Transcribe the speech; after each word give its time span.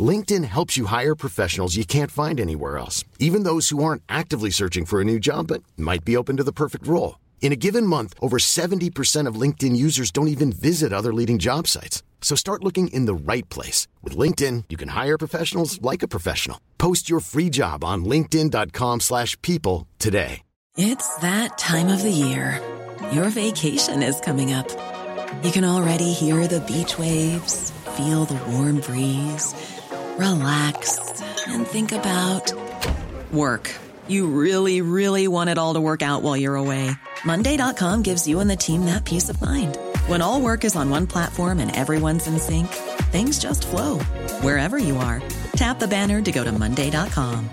LinkedIn 0.00 0.44
helps 0.44 0.76
you 0.76 0.86
hire 0.86 1.16
professionals 1.16 1.76
you 1.76 1.84
can't 1.84 2.10
find 2.12 2.38
anywhere 2.40 2.78
else, 2.78 3.04
even 3.18 3.42
those 3.42 3.70
who 3.70 3.82
aren't 3.82 4.04
actively 4.08 4.50
searching 4.50 4.84
for 4.86 5.00
a 5.00 5.04
new 5.04 5.18
job 5.18 5.48
but 5.48 5.64
might 5.76 6.04
be 6.04 6.16
open 6.16 6.36
to 6.36 6.44
the 6.44 6.52
perfect 6.52 6.86
role. 6.86 7.18
In 7.42 7.52
a 7.52 7.56
given 7.56 7.84
month, 7.86 8.14
over 8.20 8.38
70% 8.38 9.26
of 9.26 9.34
LinkedIn 9.34 9.74
users 9.74 10.12
don't 10.12 10.28
even 10.28 10.52
visit 10.52 10.92
other 10.92 11.12
leading 11.12 11.38
job 11.40 11.66
sites. 11.66 12.04
So 12.20 12.36
start 12.36 12.62
looking 12.62 12.88
in 12.88 13.06
the 13.06 13.14
right 13.32 13.48
place. 13.48 13.88
With 14.02 14.16
LinkedIn, 14.16 14.64
you 14.68 14.76
can 14.76 14.90
hire 14.90 15.18
professionals 15.18 15.82
like 15.82 16.04
a 16.04 16.08
professional. 16.08 16.60
Post 16.78 17.10
your 17.10 17.20
free 17.20 17.50
job 17.50 17.82
on 17.82 18.04
linkedin.com 18.04 19.00
slash 19.00 19.40
people 19.42 19.88
today. 19.98 20.42
It's 20.76 21.16
that 21.16 21.58
time 21.58 21.88
of 21.88 22.00
the 22.00 22.12
year. 22.12 22.60
Your 23.10 23.28
vacation 23.28 24.04
is 24.04 24.20
coming 24.20 24.52
up. 24.52 24.68
You 25.42 25.50
can 25.50 25.64
already 25.64 26.12
hear 26.12 26.46
the 26.46 26.60
beach 26.60 26.96
waves, 26.96 27.72
feel 27.96 28.24
the 28.24 28.40
warm 28.52 28.78
breeze, 28.80 29.52
relax, 30.20 30.98
and 31.46 31.66
think 31.66 31.92
about 31.92 32.52
work. 33.32 33.74
You 34.06 34.26
really, 34.26 34.82
really 34.82 35.26
want 35.28 35.50
it 35.50 35.58
all 35.58 35.74
to 35.74 35.80
work 35.80 36.02
out 36.02 36.22
while 36.22 36.36
you're 36.36 36.56
away. 36.56 36.90
Monday.com 37.24 38.02
gives 38.02 38.28
you 38.28 38.40
and 38.40 38.50
the 38.50 38.56
team 38.56 38.84
that 38.84 39.04
peace 39.04 39.30
of 39.30 39.40
mind. 39.40 39.78
When 40.08 40.20
all 40.20 40.40
work 40.42 40.64
is 40.64 40.76
on 40.76 40.90
one 40.90 41.06
platform 41.06 41.58
and 41.58 41.74
everyone's 41.74 42.26
in 42.26 42.38
sync, 42.38 42.68
things 43.12 43.38
just 43.38 43.66
flow 43.66 43.98
wherever 44.42 44.78
you 44.78 44.96
are. 44.98 45.22
Tap 45.56 45.78
the 45.78 45.88
banner 45.88 46.20
to 46.22 46.30
go 46.30 46.44
to 46.44 46.52
Monday.com. 46.52 47.48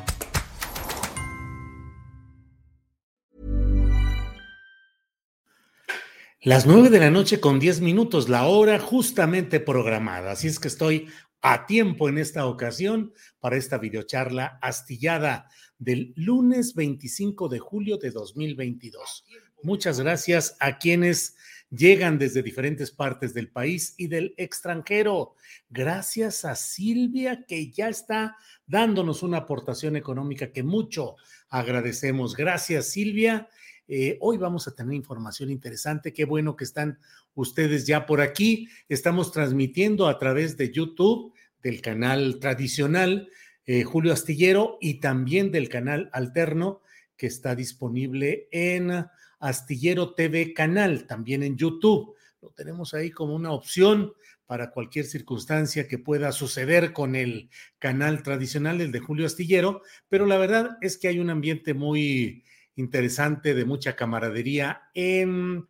Las 6.44 6.66
nueve 6.66 6.90
de 6.90 7.00
la 7.00 7.10
noche 7.10 7.42
con 7.42 7.60
diez 7.60 7.82
minutos, 7.82 8.30
la 8.30 8.46
hora 8.46 8.80
justamente 8.80 9.60
programada. 9.60 10.32
Así 10.32 10.48
es 10.48 10.60
que 10.60 10.70
estoy 10.70 11.10
a 11.42 11.66
tiempo 11.66 12.10
en 12.10 12.18
esta 12.18 12.46
ocasión 12.46 13.14
para 13.40 13.58
esta 13.58 13.78
videocharla 13.78 14.60
astillada 14.62 15.50
del 15.78 16.14
lunes 16.16 16.74
25 16.74 17.50
de 17.50 17.60
julio 17.60 17.98
de 17.98 18.12
2022. 18.12 19.26
Muchas 19.64 20.00
gracias 20.00 20.56
a 20.60 20.78
quienes 20.78 21.36
llegan 21.70 22.18
desde 22.18 22.44
diferentes 22.44 22.92
partes 22.92 23.34
del 23.34 23.50
país 23.50 23.94
y 23.98 24.08
del 24.08 24.34
extranjero. 24.38 25.36
Gracias 25.70 26.46
a 26.46 26.56
Silvia 26.56 27.46
que 27.48 27.72
ya 27.72 27.90
está 27.90 28.38
dándonos 28.66 29.24
una 29.24 29.38
aportación 29.38 29.96
económica 29.96 30.52
que 30.52 30.64
mucho 30.64 31.16
agradecemos. 31.50 32.36
Gracias 32.36 32.88
Silvia. 32.88 33.50
Eh, 33.88 34.18
hoy 34.20 34.38
vamos 34.38 34.68
a 34.68 34.76
tener 34.76 34.94
información 34.94 35.50
interesante. 35.50 36.14
Qué 36.14 36.26
bueno 36.26 36.56
que 36.56 36.66
están 36.66 37.00
ustedes 37.36 37.88
ya 37.88 38.06
por 38.06 38.22
aquí. 38.22 38.68
Estamos 38.90 39.32
transmitiendo 39.32 40.08
a 40.08 40.18
través 40.20 40.58
de 40.58 40.72
YouTube, 40.72 41.34
del 41.62 41.82
canal 41.82 42.40
tradicional 42.40 43.30
eh, 43.70 43.84
Julio 43.84 44.14
Astillero 44.14 44.78
y 44.80 45.02
también 45.02 45.52
del 45.52 45.68
canal 45.68 46.10
alterno 46.14 46.82
que 47.18 47.28
está 47.28 47.54
disponible 47.54 48.48
en 48.52 49.06
Astillero 49.40 50.14
TV 50.14 50.54
Canal, 50.54 51.06
también 51.06 51.44
en 51.44 51.58
YouTube. 51.58 52.16
Lo 52.42 52.52
tenemos 52.52 52.94
ahí 52.94 53.12
como 53.12 53.36
una 53.36 53.52
opción 53.52 54.14
para 54.46 54.72
cualquier 54.72 55.06
circunstancia 55.06 55.86
que 55.86 55.98
pueda 55.98 56.32
suceder 56.32 56.94
con 56.94 57.18
el 57.18 57.50
canal 57.78 58.24
tradicional, 58.24 58.80
el 58.80 58.94
de 58.94 59.00
Julio 59.00 59.26
Astillero, 59.26 59.82
pero 60.08 60.26
la 60.26 60.38
verdad 60.38 60.78
es 60.80 60.98
que 60.98 61.10
hay 61.10 61.20
un 61.20 61.30
ambiente 61.30 61.74
muy 61.74 62.46
interesante, 62.78 63.54
de 63.54 63.66
mucha 63.66 63.96
camaradería 63.96 64.90
en, 64.94 65.68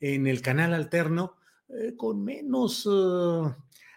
en 0.00 0.26
el 0.26 0.42
canal 0.42 0.74
alterno, 0.74 1.36
eh, 1.68 1.94
con 1.96 2.22
menos 2.22 2.84
uh, 2.86 3.54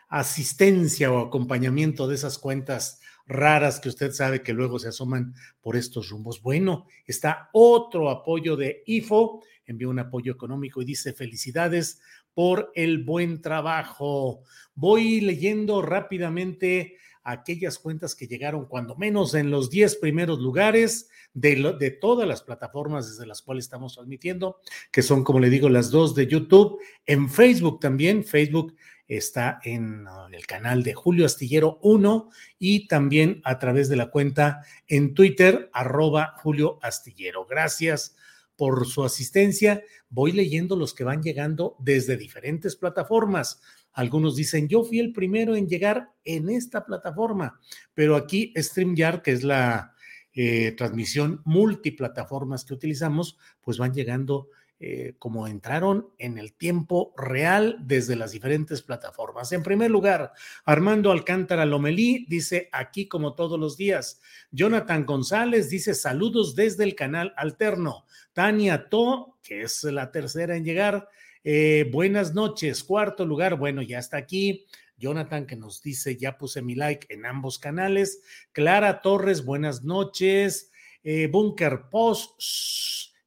asistencia 0.07 1.11
o 1.11 1.19
acompañamiento 1.19 2.07
de 2.07 2.15
esas 2.15 2.37
cuentas 2.37 3.01
raras 3.27 3.79
que 3.79 3.89
usted 3.89 4.11
sabe 4.11 4.41
que 4.41 4.53
luego 4.53 4.77
se 4.77 4.89
asoman 4.89 5.33
por 5.61 5.75
estos 5.75 6.09
rumbos. 6.09 6.41
Bueno, 6.41 6.85
está 7.05 7.49
otro 7.53 8.09
apoyo 8.09 8.55
de 8.55 8.83
IFO, 8.85 9.41
envió 9.65 9.89
un 9.89 9.99
apoyo 9.99 10.33
económico 10.33 10.81
y 10.81 10.85
dice 10.85 11.13
felicidades 11.13 12.01
por 12.33 12.71
el 12.75 13.03
buen 13.03 13.41
trabajo. 13.41 14.43
Voy 14.75 15.21
leyendo 15.21 15.81
rápidamente 15.81 16.97
aquellas 17.23 17.79
cuentas 17.79 18.15
que 18.15 18.27
llegaron 18.27 18.65
cuando 18.65 18.95
menos 18.95 19.33
en 19.33 19.51
los 19.51 19.69
10 19.69 19.97
primeros 19.97 20.39
lugares 20.39 21.09
de, 21.33 21.75
de, 21.79 21.91
todas 21.91 22.27
las 22.27 22.41
plataformas 22.41 23.09
desde 23.09 23.27
las 23.27 23.41
cuales 23.41 23.65
estamos 23.65 23.95
transmitiendo, 23.95 24.57
que 24.91 25.01
son, 25.01 25.23
como 25.23 25.39
le 25.39 25.49
digo, 25.49 25.69
las 25.69 25.91
dos 25.91 26.15
de 26.15 26.27
YouTube, 26.27 26.79
en 27.05 27.29
Facebook 27.29 27.79
también, 27.79 28.23
Facebook 28.23 28.75
está 29.07 29.59
en 29.63 30.07
uh, 30.07 30.27
el 30.31 30.45
canal 30.45 30.83
de 30.83 30.93
Julio 30.93 31.25
Astillero 31.25 31.79
1 31.81 32.29
y 32.59 32.87
también 32.87 33.41
a 33.43 33.59
través 33.59 33.89
de 33.89 33.97
la 33.97 34.09
cuenta 34.09 34.61
en 34.87 35.13
Twitter, 35.13 35.69
arroba 35.73 36.35
Julio 36.41 36.79
Astillero. 36.81 37.45
Gracias 37.45 38.15
por 38.55 38.87
su 38.87 39.03
asistencia. 39.03 39.83
Voy 40.09 40.31
leyendo 40.31 40.77
los 40.77 40.93
que 40.93 41.03
van 41.03 41.21
llegando 41.21 41.75
desde 41.79 42.15
diferentes 42.15 42.77
plataformas. 42.77 43.61
Algunos 43.93 44.35
dicen, 44.35 44.67
yo 44.67 44.83
fui 44.83 44.99
el 44.99 45.11
primero 45.13 45.55
en 45.55 45.67
llegar 45.67 46.11
en 46.23 46.49
esta 46.49 46.85
plataforma, 46.85 47.59
pero 47.93 48.15
aquí 48.15 48.53
StreamYard, 48.57 49.21
que 49.21 49.31
es 49.31 49.43
la 49.43 49.93
eh, 50.33 50.73
transmisión 50.77 51.41
multiplataformas 51.43 52.63
que 52.63 52.73
utilizamos, 52.73 53.37
pues 53.61 53.77
van 53.77 53.93
llegando 53.93 54.47
eh, 54.83 55.13
como 55.19 55.47
entraron 55.47 56.09
en 56.17 56.39
el 56.39 56.53
tiempo 56.53 57.13
real 57.15 57.77
desde 57.81 58.15
las 58.15 58.31
diferentes 58.31 58.81
plataformas. 58.81 59.51
En 59.51 59.61
primer 59.61 59.91
lugar, 59.91 60.31
Armando 60.65 61.11
Alcántara 61.11 61.65
Lomelí 61.65 62.25
dice 62.27 62.67
aquí 62.71 63.07
como 63.07 63.35
todos 63.35 63.59
los 63.59 63.77
días. 63.77 64.21
Jonathan 64.49 65.05
González 65.05 65.69
dice 65.69 65.93
saludos 65.93 66.55
desde 66.55 66.83
el 66.83 66.95
canal 66.95 67.31
alterno. 67.37 68.07
Tania 68.33 68.89
To, 68.89 69.37
que 69.43 69.61
es 69.61 69.83
la 69.83 70.11
tercera 70.11 70.55
en 70.55 70.63
llegar. 70.63 71.07
Eh, 71.43 71.89
buenas 71.91 72.33
noches. 72.33 72.83
Cuarto 72.83 73.25
lugar, 73.25 73.57
bueno, 73.57 73.81
ya 73.81 73.99
está 73.99 74.17
aquí. 74.17 74.65
Jonathan 74.97 75.47
que 75.47 75.55
nos 75.55 75.81
dice, 75.81 76.15
ya 76.15 76.37
puse 76.37 76.61
mi 76.61 76.75
like 76.75 77.11
en 77.13 77.25
ambos 77.25 77.57
canales. 77.57 78.21
Clara 78.51 79.01
Torres, 79.01 79.43
buenas 79.43 79.83
noches. 79.83 80.71
Eh, 81.03 81.27
Bunker 81.27 81.89
Post, 81.89 82.39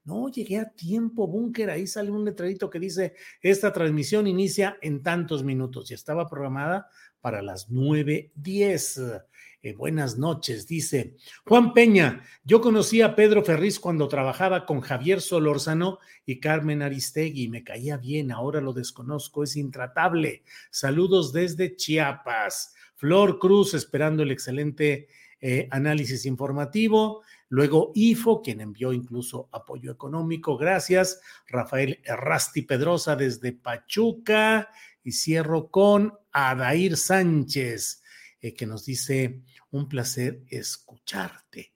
no, 0.05 0.29
llegué 0.29 0.59
a 0.59 0.71
tiempo, 0.71 1.27
búnker. 1.27 1.71
Ahí 1.71 1.87
sale 1.87 2.11
un 2.11 2.25
letrerito 2.25 2.71
que 2.71 2.79
dice, 2.79 3.15
esta 3.41 3.73
transmisión 3.73 4.27
inicia 4.27 4.77
en 4.83 5.03
tantos 5.03 5.43
minutos 5.43 5.91
y 5.91 5.95
estaba 5.95 6.29
programada 6.29 6.89
para 7.21 7.43
las 7.43 7.71
9.10. 7.71 9.25
Eh, 9.65 9.73
buenas 9.73 10.19
noches, 10.19 10.67
dice 10.67 11.17
Juan 11.47 11.73
Peña. 11.73 12.23
Yo 12.45 12.61
conocí 12.61 13.01
a 13.01 13.17
Pedro 13.17 13.43
Ferriz 13.43 13.81
cuando 13.81 14.09
trabajaba 14.09 14.67
con 14.67 14.83
Javier 14.83 15.23
Solórzano 15.23 16.01
y 16.27 16.39
Carmen 16.39 16.83
Aristegui. 16.83 17.49
Me 17.49 17.65
caía 17.65 17.97
bien, 17.97 18.31
ahora 18.31 18.61
lo 18.61 18.75
desconozco, 18.75 19.43
es 19.43 19.57
intratable. 19.57 20.43
Saludos 20.71 21.33
desde 21.33 21.77
Chiapas. 21.77 22.75
Flor 22.97 23.39
Cruz, 23.39 23.73
esperando 23.73 24.23
el 24.23 24.33
excelente 24.33 25.09
eh, 25.41 25.67
análisis 25.71 26.27
informativo. 26.27 27.23
Luego 27.49 27.91
IFO, 27.95 28.43
quien 28.43 28.61
envió 28.61 28.93
incluso 28.93 29.49
apoyo 29.51 29.91
económico, 29.91 30.59
gracias. 30.59 31.23
Rafael 31.49 32.01
Errasti 32.05 32.61
Pedrosa 32.61 33.17
desde 33.17 33.53
Pachuca. 33.53 34.69
Y 35.03 35.13
cierro 35.13 35.71
con 35.71 36.13
Adair 36.33 36.99
Sánchez, 36.99 38.03
eh, 38.43 38.53
que 38.53 38.67
nos 38.67 38.85
dice, 38.85 39.41
un 39.75 39.89
placer 39.89 40.45
escucharte. 40.49 41.73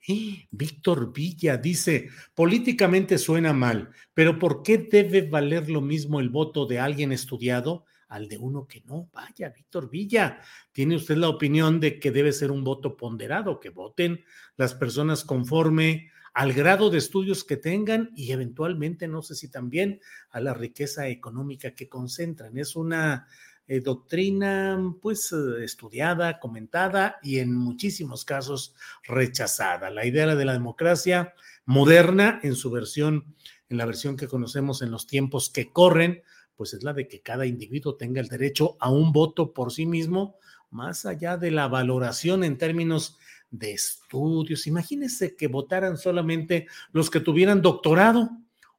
Víctor 0.53 1.13
Villa 1.13 1.57
dice, 1.57 2.09
políticamente 2.33 3.19
suena 3.19 3.53
mal, 3.53 3.91
pero 4.15 4.39
¿por 4.39 4.63
qué 4.63 4.79
debe 4.79 5.23
valer 5.23 5.69
lo 5.69 5.81
mismo 5.81 6.21
el 6.21 6.29
voto 6.29 6.67
de 6.67 6.79
alguien 6.79 7.13
estudiado? 7.13 7.85
al 8.09 8.27
de 8.27 8.39
uno 8.39 8.67
que 8.67 8.81
no. 8.87 9.11
Vaya, 9.13 9.51
Víctor 9.51 9.91
Villa, 9.91 10.41
¿tiene 10.73 10.97
usted 10.97 11.19
la 11.19 11.29
opinión 11.29 11.79
de 11.79 12.01
que 12.01 12.11
debe 12.11 12.33
ser 12.33 12.51
un 12.51 12.65
voto 12.65 12.97
ponderado, 12.97 13.61
que 13.61 13.69
voten 13.69 14.25
las 14.57 14.73
personas 14.73 15.25
conforme 15.25 16.11
al 16.33 16.55
grado 16.55 16.89
de 16.89 16.97
estudios 16.97 17.45
que 17.45 17.59
tengan 17.59 18.11
y 18.17 18.33
eventualmente, 18.33 19.09
no 19.09 19.21
sé 19.21 19.35
si 19.35 19.51
también 19.51 20.01
a 20.31 20.41
la 20.41 20.55
riqueza 20.55 21.07
económica 21.09 21.75
que 21.75 21.91
concentran? 21.91 22.57
Es 22.57 22.77
una 22.77 23.27
eh, 23.69 23.81
doctrina 23.81 24.95
pues 25.01 25.31
eh, 25.33 25.63
estudiada, 25.63 26.41
comentada 26.41 27.19
y 27.23 27.39
en 27.39 27.55
muchísimos 27.55 28.25
casos 28.25 28.75
rechazada. 29.05 29.91
La 29.91 30.07
idea 30.07 30.35
de 30.35 30.45
la 30.45 30.55
democracia 30.55 31.35
moderna 31.67 32.41
en 32.43 32.55
su 32.55 32.71
versión, 32.71 33.35
en 33.69 33.77
la 33.77 33.85
versión 33.85 34.17
que 34.17 34.27
conocemos 34.27 34.81
en 34.81 34.91
los 34.91 35.07
tiempos 35.07 35.51
que 35.51 35.71
corren, 35.71 36.23
pues 36.57 36.73
es 36.73 36.83
la 36.83 36.95
de 36.95 37.07
que 37.07 37.21
cada 37.21 37.47
individuo 37.47 37.95
tenga 37.95 38.21
el 38.21 38.29
derecho 38.29 38.77
a 38.81 38.91
un 38.91 39.13
voto 39.13 39.53
por 39.53 39.71
sí 39.71 39.87
mismo, 39.87 40.37
más 40.71 41.07
allá 41.07 41.37
de 41.37 41.51
la 41.51 41.69
valoración 41.69 42.45
en 42.45 42.59
términos 42.59 43.19
de 43.51 43.73
estudios. 43.73 44.67
Imagínense 44.67 45.37
que 45.37 45.47
votaran 45.47 45.97
solamente 45.99 46.67
los 46.93 47.11
que 47.11 47.21
tuvieran 47.21 47.63
doctorado 47.63 48.31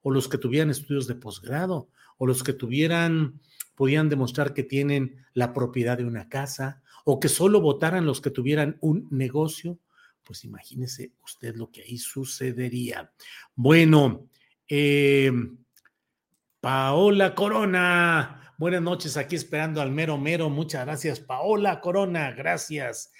o 0.01 0.11
los 0.11 0.27
que 0.27 0.37
tuvieran 0.37 0.69
estudios 0.69 1.07
de 1.07 1.15
posgrado 1.15 1.89
o 2.17 2.27
los 2.27 2.43
que 2.43 2.53
tuvieran, 2.53 3.39
podían 3.79 4.09
demostrar 4.09 4.53
que 4.53 4.63
tienen 4.63 5.25
la 5.33 5.53
propiedad 5.53 5.97
de 5.97 6.03
una 6.03 6.27
casa 6.27 6.83
o 7.05 7.17
que 7.17 7.29
solo 7.29 7.61
votaran 7.61 8.05
los 8.05 8.19
que 8.19 8.29
tuvieran 8.29 8.77
un 8.81 9.07
negocio. 9.09 9.79
Pues 10.21 10.43
imagínese 10.43 11.13
usted 11.23 11.55
lo 11.55 11.71
que 11.71 11.83
ahí 11.83 11.97
sucedería. 11.97 13.09
Bueno, 13.55 14.27
eh, 14.67 15.31
Paola 16.59 17.33
Corona. 17.33 18.53
Buenas 18.57 18.81
noches, 18.81 19.15
aquí 19.15 19.37
esperando 19.37 19.81
al 19.81 19.93
mero 19.93 20.17
mero. 20.17 20.49
Muchas 20.49 20.85
gracias, 20.85 21.21
Paola 21.21 21.79
Corona. 21.79 22.31
Gracias. 22.31 23.13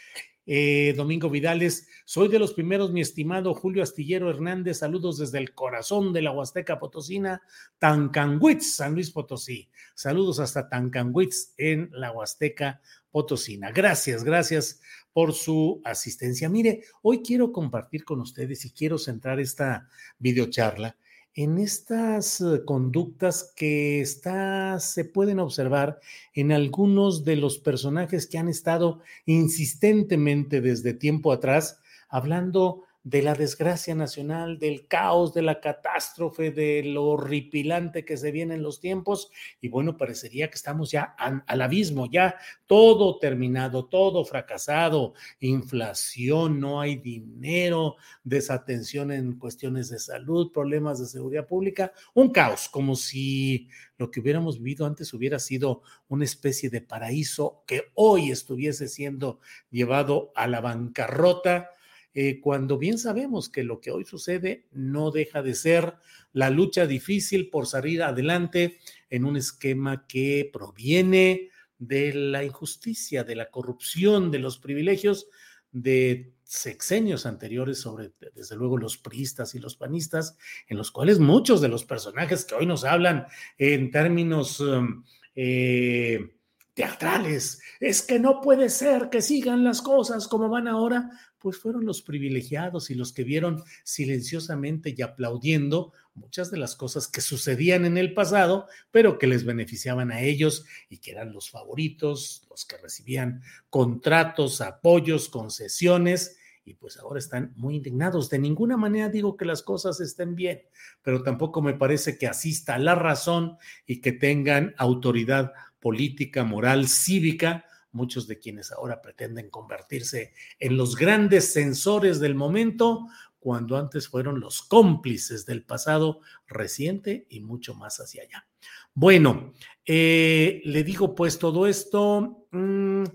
Eh, 0.51 0.95
Domingo 0.97 1.29
Vidales, 1.29 1.87
soy 2.05 2.27
de 2.27 2.39
los 2.39 2.55
primeros, 2.55 2.91
mi 2.91 3.01
estimado 3.01 3.53
Julio 3.53 3.83
Astillero 3.83 4.31
Hernández, 4.31 4.79
saludos 4.79 5.19
desde 5.19 5.37
el 5.37 5.53
corazón 5.53 6.11
de 6.11 6.23
la 6.23 6.31
Huasteca 6.31 6.79
Potosina, 6.79 7.43
Tancanguitz, 7.77 8.73
San 8.73 8.95
Luis 8.95 9.11
Potosí. 9.11 9.69
Saludos 9.93 10.39
hasta 10.39 10.67
Tancanguitz 10.67 11.53
en 11.55 11.91
la 11.93 12.11
Huasteca 12.11 12.81
Potosina. 13.11 13.69
Gracias, 13.69 14.23
gracias 14.23 14.81
por 15.13 15.33
su 15.33 15.83
asistencia. 15.85 16.49
Mire, 16.49 16.81
hoy 17.03 17.21
quiero 17.21 17.51
compartir 17.51 18.03
con 18.03 18.19
ustedes 18.19 18.65
y 18.65 18.71
quiero 18.71 18.97
centrar 18.97 19.39
esta 19.39 19.87
videocharla 20.17 20.97
en 21.43 21.57
estas 21.57 22.41
eh, 22.41 22.65
conductas 22.65 23.53
que 23.55 24.01
está, 24.01 24.77
se 24.81 25.05
pueden 25.05 25.39
observar 25.39 26.01
en 26.33 26.51
algunos 26.51 27.23
de 27.23 27.37
los 27.37 27.57
personajes 27.59 28.27
que 28.27 28.37
han 28.37 28.49
estado 28.49 28.99
insistentemente 29.25 30.59
desde 30.59 30.93
tiempo 30.93 31.31
atrás 31.31 31.79
hablando 32.09 32.83
de 33.03 33.21
la 33.21 33.33
desgracia 33.33 33.95
nacional, 33.95 34.59
del 34.59 34.85
caos, 34.87 35.33
de 35.33 35.41
la 35.41 35.61
catástrofe, 35.61 36.51
de 36.51 36.83
lo 36.83 37.05
horripilante 37.05 38.03
que 38.03 38.17
se 38.17 38.31
viene 38.31 38.55
en 38.55 38.63
los 38.63 38.81
tiempos. 38.81 39.31
Y 39.61 39.69
bueno, 39.69 39.97
parecería 39.97 40.49
que 40.49 40.55
estamos 40.55 40.91
ya 40.91 41.15
al 41.17 41.61
abismo, 41.61 42.09
ya 42.11 42.35
todo 42.67 43.17
terminado, 43.17 43.85
todo 43.85 44.25
fracasado, 44.25 45.13
inflación, 45.39 46.59
no 46.59 46.81
hay 46.81 46.97
dinero, 46.97 47.95
desatención 48.23 49.11
en 49.11 49.39
cuestiones 49.39 49.89
de 49.89 49.99
salud, 49.99 50.51
problemas 50.51 50.99
de 50.99 51.05
seguridad 51.05 51.47
pública, 51.47 51.93
un 52.13 52.31
caos, 52.31 52.67
como 52.67 52.95
si 52.95 53.69
lo 53.97 54.11
que 54.11 54.19
hubiéramos 54.19 54.59
vivido 54.59 54.85
antes 54.85 55.13
hubiera 55.13 55.39
sido 55.39 55.83
una 56.09 56.25
especie 56.25 56.69
de 56.69 56.81
paraíso 56.81 57.63
que 57.65 57.91
hoy 57.95 58.31
estuviese 58.31 58.87
siendo 58.87 59.39
llevado 59.71 60.31
a 60.35 60.47
la 60.47 60.61
bancarrota 60.61 61.71
eh, 62.21 62.41
cuando 62.41 62.77
bien 62.77 62.97
sabemos 62.97 63.47
que 63.47 63.63
lo 63.63 63.79
que 63.79 63.91
hoy 63.91 64.03
sucede 64.03 64.65
no 64.73 65.09
deja 65.09 65.41
de 65.41 65.55
ser 65.55 65.93
la 66.33 66.49
lucha 66.49 66.85
difícil 66.85 67.49
por 67.49 67.65
salir 67.65 68.03
adelante 68.03 68.77
en 69.09 69.23
un 69.23 69.37
esquema 69.37 70.05
que 70.05 70.49
proviene 70.51 71.49
de 71.77 72.13
la 72.13 72.43
injusticia, 72.43 73.23
de 73.23 73.37
la 73.37 73.49
corrupción, 73.49 74.31
de 74.31 74.39
los 74.39 74.57
privilegios 74.57 75.27
de 75.71 76.33
sexenios 76.43 77.25
anteriores 77.25 77.79
sobre, 77.79 78.11
desde 78.35 78.57
luego, 78.57 78.77
los 78.77 78.97
priistas 78.97 79.55
y 79.55 79.59
los 79.59 79.77
panistas, 79.77 80.35
en 80.67 80.75
los 80.75 80.91
cuales 80.91 81.19
muchos 81.19 81.61
de 81.61 81.69
los 81.69 81.85
personajes 81.85 82.43
que 82.43 82.55
hoy 82.55 82.65
nos 82.65 82.83
hablan 82.83 83.27
en 83.57 83.91
términos 83.91 84.59
um, 84.59 85.05
eh, 85.35 86.35
teatrales, 86.79 87.61
es 87.81 88.01
que 88.01 88.19
no 88.19 88.39
puede 88.39 88.69
ser 88.69 89.09
que 89.09 89.21
sigan 89.21 89.65
las 89.65 89.81
cosas 89.81 90.29
como 90.29 90.47
van 90.47 90.65
ahora, 90.69 91.09
pues 91.37 91.57
fueron 91.57 91.85
los 91.85 92.01
privilegiados 92.01 92.89
y 92.89 92.95
los 92.95 93.11
que 93.11 93.25
vieron 93.25 93.61
silenciosamente 93.83 94.95
y 94.97 95.01
aplaudiendo 95.01 95.91
muchas 96.15 96.51
de 96.51 96.57
las 96.57 96.77
cosas 96.77 97.09
que 97.09 97.19
sucedían 97.19 97.83
en 97.83 97.97
el 97.97 98.13
pasado, 98.13 98.67
pero 98.91 99.17
que 99.17 99.27
les 99.27 99.43
beneficiaban 99.43 100.09
a 100.09 100.21
ellos 100.21 100.63
y 100.89 100.99
que 100.99 101.11
eran 101.11 101.33
los 101.33 101.49
favoritos, 101.49 102.47
los 102.49 102.63
que 102.63 102.77
recibían 102.77 103.41
contratos, 103.69 104.61
apoyos, 104.61 105.27
concesiones, 105.27 106.37
y 106.63 106.75
pues 106.75 106.97
ahora 106.97 107.19
están 107.19 107.51
muy 107.57 107.77
indignados. 107.77 108.29
De 108.29 108.37
ninguna 108.39 108.77
manera 108.77 109.09
digo 109.09 109.35
que 109.35 109.43
las 109.43 109.63
cosas 109.63 109.99
estén 109.99 110.35
bien, 110.35 110.61
pero 111.01 111.23
tampoco 111.23 111.61
me 111.61 111.73
parece 111.73 112.17
que 112.17 112.27
asista 112.27 112.77
la 112.77 112.95
razón 112.95 113.57
y 113.85 114.01
que 114.01 114.11
tengan 114.11 114.75
autoridad 114.77 115.51
política, 115.79 116.43
moral, 116.43 116.87
cívica 116.87 117.65
muchos 117.91 118.27
de 118.27 118.39
quienes 118.39 118.71
ahora 118.71 119.01
pretenden 119.01 119.49
convertirse 119.49 120.33
en 120.59 120.77
los 120.77 120.95
grandes 120.95 121.53
censores 121.53 122.19
del 122.19 122.35
momento, 122.35 123.07
cuando 123.39 123.77
antes 123.77 124.07
fueron 124.07 124.39
los 124.39 124.61
cómplices 124.61 125.45
del 125.45 125.63
pasado 125.63 126.19
reciente 126.47 127.25
y 127.29 127.39
mucho 127.39 127.73
más 127.73 127.99
hacia 127.99 128.23
allá. 128.23 128.47
Bueno, 128.93 129.53
eh, 129.85 130.61
le 130.65 130.83
digo 130.83 131.15
pues 131.15 131.39
todo 131.39 131.65
esto 131.67 132.45
mm, 132.51 133.05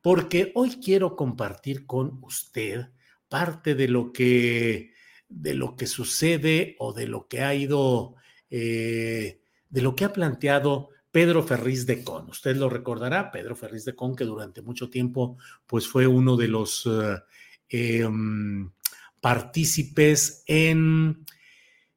porque 0.00 0.52
hoy 0.54 0.80
quiero 0.82 1.14
compartir 1.14 1.84
con 1.84 2.18
usted 2.24 2.86
parte 3.28 3.74
de 3.74 3.88
lo 3.88 4.12
que 4.12 4.94
de 5.28 5.54
lo 5.54 5.76
que 5.76 5.88
sucede 5.88 6.76
o 6.78 6.92
de 6.92 7.08
lo 7.08 7.26
que 7.26 7.42
ha 7.42 7.52
ido, 7.52 8.14
eh, 8.48 9.40
de 9.68 9.82
lo 9.82 9.96
que 9.96 10.04
ha 10.04 10.12
planteado 10.12 10.90
Pedro 11.16 11.42
Ferriz 11.42 11.86
de 11.86 12.04
Con. 12.04 12.28
Usted 12.28 12.56
lo 12.56 12.68
recordará, 12.68 13.32
Pedro 13.32 13.56
Ferriz 13.56 13.86
de 13.86 13.94
Con, 13.94 14.14
que 14.14 14.24
durante 14.24 14.60
mucho 14.60 14.90
tiempo 14.90 15.38
pues 15.66 15.88
fue 15.88 16.06
uno 16.06 16.36
de 16.36 16.46
los 16.46 16.84
eh, 16.84 17.22
em, 17.70 18.70
partícipes 19.18 20.42
en, 20.44 21.24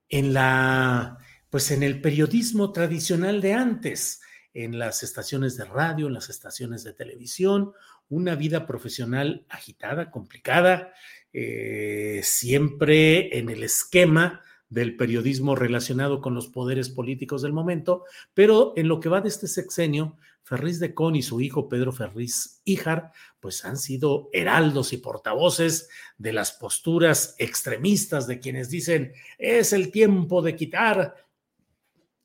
en 0.07 0.33
la 0.33 1.17
pues 1.49 1.69
en 1.71 1.83
el 1.83 1.99
periodismo 1.99 2.71
tradicional 2.71 3.41
de 3.41 3.55
antes, 3.55 4.21
en 4.53 4.79
las 4.79 5.03
estaciones 5.03 5.57
de 5.57 5.65
radio, 5.65 6.07
en 6.07 6.13
las 6.13 6.29
estaciones 6.29 6.85
de 6.85 6.93
televisión, 6.93 7.73
una 8.07 8.35
vida 8.35 8.65
profesional 8.65 9.45
agitada, 9.49 10.11
complicada, 10.11 10.93
eh, 11.33 12.21
siempre 12.23 13.37
en 13.37 13.49
el 13.49 13.63
esquema 13.63 14.43
del 14.69 14.95
periodismo 14.95 15.55
relacionado 15.55 16.21
con 16.21 16.35
los 16.35 16.47
poderes 16.47 16.89
políticos 16.89 17.41
del 17.41 17.53
momento, 17.53 18.03
pero 18.33 18.73
en 18.75 18.87
lo 18.87 18.99
que 18.99 19.09
va 19.09 19.21
de 19.21 19.29
este 19.29 19.47
sexenio, 19.47 20.17
Ferriz 20.43 20.79
de 20.79 20.93
Con 20.93 21.15
y 21.15 21.21
su 21.21 21.41
hijo 21.41 21.69
Pedro 21.69 21.91
Ferriz 21.91 22.61
Híjar, 22.63 23.11
pues 23.39 23.65
han 23.65 23.77
sido 23.77 24.29
heraldos 24.33 24.93
y 24.93 24.97
portavoces 24.97 25.89
de 26.17 26.33
las 26.33 26.51
posturas 26.53 27.35
extremistas 27.37 28.27
de 28.27 28.39
quienes 28.39 28.69
dicen 28.69 29.13
es 29.37 29.73
el 29.73 29.91
tiempo 29.91 30.41
de 30.41 30.55
quitar 30.55 31.15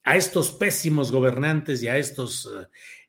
a 0.04 0.16
estos 0.16 0.52
pésimos 0.52 1.10
gobernantes 1.10 1.82
y 1.82 1.88
a 1.88 1.96
estos 1.96 2.48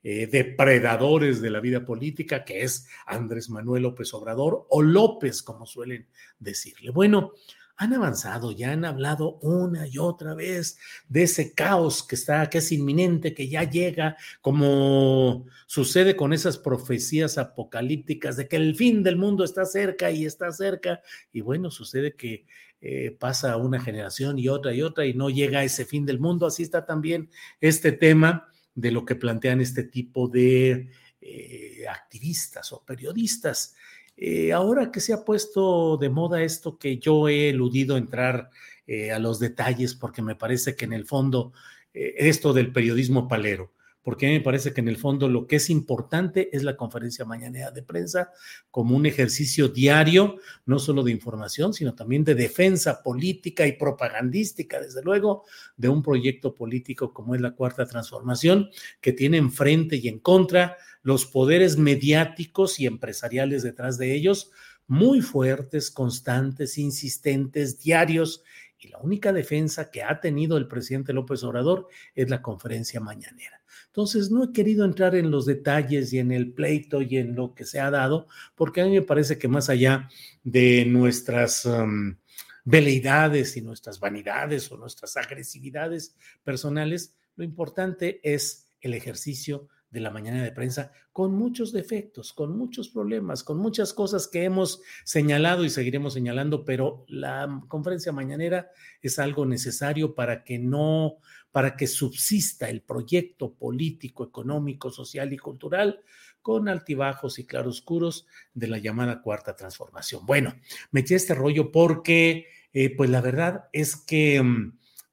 eh, 0.01 0.27
depredadores 0.27 1.42
de 1.42 1.50
la 1.50 1.60
vida 1.60 1.84
política, 1.84 2.46
que 2.46 2.63
es 2.63 2.88
Andrés 3.06 3.50
Manuel 3.50 3.84
López 3.84 4.13
Obrador 4.13 4.65
o 4.70 4.82
López, 4.82 5.44
como 5.44 5.65
suelen 5.65 6.08
decirle. 6.39 6.92
Bueno, 6.92 7.34
han 7.77 7.94
avanzado, 7.94 8.51
ya 8.51 8.72
han 8.72 8.86
hablado 8.86 9.38
una 9.41 9.88
y 9.88 9.98
otra 9.98 10.34
vez 10.34 10.77
de 11.10 11.24
ese 11.24 11.53
caos 11.53 12.03
que 12.03 12.15
está, 12.15 12.50
que 12.50 12.60
es 12.60 12.72
inminente, 12.72 13.34
que 13.34 13.50
ya 13.50 13.63
llega, 13.63 14.15
como 14.41 15.46
sucede 15.65 16.15
con 16.15 16.32
esas 16.32 16.58
profecías 16.58 17.38
apocalípticas 17.38 18.38
de 18.38 18.48
que 18.48 18.55
el 18.55 18.75
fin 18.75 19.03
del 19.03 19.17
mundo 19.17 19.44
está 19.44 19.65
cerca 19.65 20.10
y 20.12 20.25
está 20.25 20.51
cerca. 20.51 21.01
Y 21.34 21.41
bueno, 21.41 21.70
sucede 21.70 22.15
que 22.15 22.46
eh, 22.79 23.12
pasa 23.12 23.58
una 23.58 23.82
generación 23.82 24.39
y 24.39 24.48
otra 24.48 24.74
y 24.74 24.82
otra 24.82 25.05
y 25.05 25.13
no 25.13 25.29
llega 25.29 25.63
ese 25.63 25.86
fin 25.86 26.05
del 26.05 26.20
mundo. 26.20 26.46
Así 26.46 26.63
está 26.63 26.86
también 26.86 27.29
este 27.60 27.91
tema 27.91 28.48
de 28.74 28.91
lo 28.91 29.05
que 29.05 29.15
plantean 29.15 29.60
este 29.60 29.84
tipo 29.84 30.27
de 30.27 30.91
eh, 31.20 31.86
activistas 31.89 32.72
o 32.72 32.84
periodistas. 32.86 33.75
Eh, 34.17 34.53
ahora 34.53 34.91
que 34.91 35.01
se 35.01 35.13
ha 35.13 35.25
puesto 35.25 35.98
de 35.98 36.10
moda 36.10 36.41
esto 36.41 36.77
que 36.77 36.98
yo 36.98 37.27
he 37.27 37.50
eludido 37.50 37.98
entrar 37.98 38.50
eh, 38.88 39.12
a 39.12 39.19
los 39.19 39.39
detalles 39.39 39.93
porque 39.93 40.22
me 40.22 40.36
parece 40.36 40.75
que 40.75 40.86
en 40.86 40.93
el 40.93 41.05
fondo 41.05 41.51
eh, 41.93 42.13
esto 42.17 42.53
del 42.53 42.72
periodismo 42.72 43.27
palero, 43.27 43.74
porque 44.03 44.27
me 44.27 44.39
parece 44.39 44.74
que 44.74 44.81
en 44.81 44.88
el 44.88 44.98
fondo 44.98 45.27
lo 45.27 45.48
que 45.48 45.57
es 45.57 45.69
importante 45.69 46.55
es 46.55 46.63
la 46.63 46.77
conferencia 46.77 47.25
mañanera 47.25 47.72
de 47.72 47.84
prensa 47.84 48.31
como 48.72 48.95
un 48.95 49.05
ejercicio 49.05 49.67
diario, 49.67 50.38
no 50.65 50.79
solo 50.79 51.03
de 51.03 51.12
información, 51.12 51.74
sino 51.74 51.95
también 51.95 52.24
de 52.24 52.36
defensa 52.36 53.01
política 53.01 53.65
y 53.65 53.74
propagandística, 53.74 54.79
desde 54.79 55.01
luego, 55.03 55.43
de 55.75 55.89
un 55.89 56.03
proyecto 56.03 56.53
político 56.53 57.12
como 57.12 57.36
es 57.36 57.41
la 57.41 57.55
Cuarta 57.55 57.86
Transformación, 57.86 58.69
que 59.01 59.12
tiene 59.12 59.38
enfrente 59.38 59.98
y 59.98 60.07
en 60.07 60.19
contra 60.19 60.77
los 61.05 61.27
poderes 61.27 61.77
mediáticos 61.77 62.79
y 62.79 62.88
empresariales 62.88 63.62
detrás 63.62 64.00
de 64.00 64.15
ellos, 64.15 64.50
muy 64.88 65.21
fuertes, 65.21 65.91
constantes, 65.91 66.79
insistentes, 66.79 67.79
diarios, 67.79 68.43
y 68.79 68.88
la 68.88 68.97
única 68.97 69.31
defensa 69.31 69.91
que 69.91 70.01
ha 70.01 70.19
tenido 70.19 70.57
el 70.57 70.67
presidente 70.67 71.13
López 71.13 71.43
Obrador 71.43 71.89
es 72.15 72.31
la 72.31 72.41
conferencia 72.41 73.00
mañanera. 73.01 73.62
Entonces, 73.85 74.31
no 74.31 74.45
he 74.45 74.51
querido 74.51 74.83
entrar 74.83 75.13
en 75.13 75.29
los 75.29 75.45
detalles 75.45 76.12
y 76.12 76.17
en 76.17 76.31
el 76.31 76.53
pleito 76.53 77.03
y 77.03 77.17
en 77.17 77.35
lo 77.35 77.53
que 77.53 77.65
se 77.65 77.79
ha 77.79 77.91
dado, 77.91 78.27
porque 78.55 78.81
a 78.81 78.85
mí 78.85 78.91
me 78.91 79.03
parece 79.03 79.38
que 79.38 79.47
más 79.47 79.69
allá 79.69 80.09
de 80.43 80.85
nuestras 80.85 81.67
um, 81.67 82.15
veleidades 82.63 83.57
y 83.57 83.62
nuestras 83.62 84.00
vanidades 84.00 84.71
o 84.71 84.77
nuestras 84.77 85.17
agresividades 85.17 86.15
personales, 86.43 87.15
lo 87.35 87.43
importante 87.43 88.19
es 88.24 88.71
el 88.81 88.95
ejercicio 88.95 89.69
de 89.96 90.02
la 90.02 90.12
mañana 90.12 90.44
de 90.44 90.52
prensa 90.52 90.92
con 91.14 91.34
muchos 91.34 91.72
defectos, 91.72 92.34
con 92.34 92.58
muchos 92.58 92.90
problemas, 92.90 93.46
con 93.46 93.58
muchas 93.58 93.94
cosas 93.94 94.28
que 94.28 94.44
hemos 94.44 94.82
señalado 95.06 95.64
y 95.64 95.70
seguiremos 95.70 96.14
señalando, 96.14 96.66
pero 96.66 97.06
la 97.08 97.64
conferencia 97.70 98.12
mañanera 98.12 98.72
es 99.02 99.20
algo 99.20 99.46
necesario 99.46 100.14
para 100.14 100.44
que 100.44 100.60
no, 100.60 101.16
para 101.54 101.78
que 101.78 101.88
subsista 101.88 102.70
el 102.70 102.82
proyecto 102.82 103.54
político, 103.54 104.25
económico, 104.25 104.92
social 104.92 105.32
y 105.32 105.38
cultural 105.38 106.02
con 106.42 106.68
altibajos 106.68 107.40
y 107.40 107.46
claroscuros 107.46 108.28
de 108.54 108.68
la 108.68 108.80
llamada 108.80 109.22
cuarta 109.22 109.56
transformación. 109.56 110.25
Bueno, 110.25 110.56
metí 110.92 111.14
este 111.14 111.36
rollo 111.36 111.72
porque, 111.72 112.48
eh, 112.74 112.94
pues 112.94 113.10
la 113.10 113.22
verdad 113.22 113.70
es 113.72 113.96
que... 113.96 114.44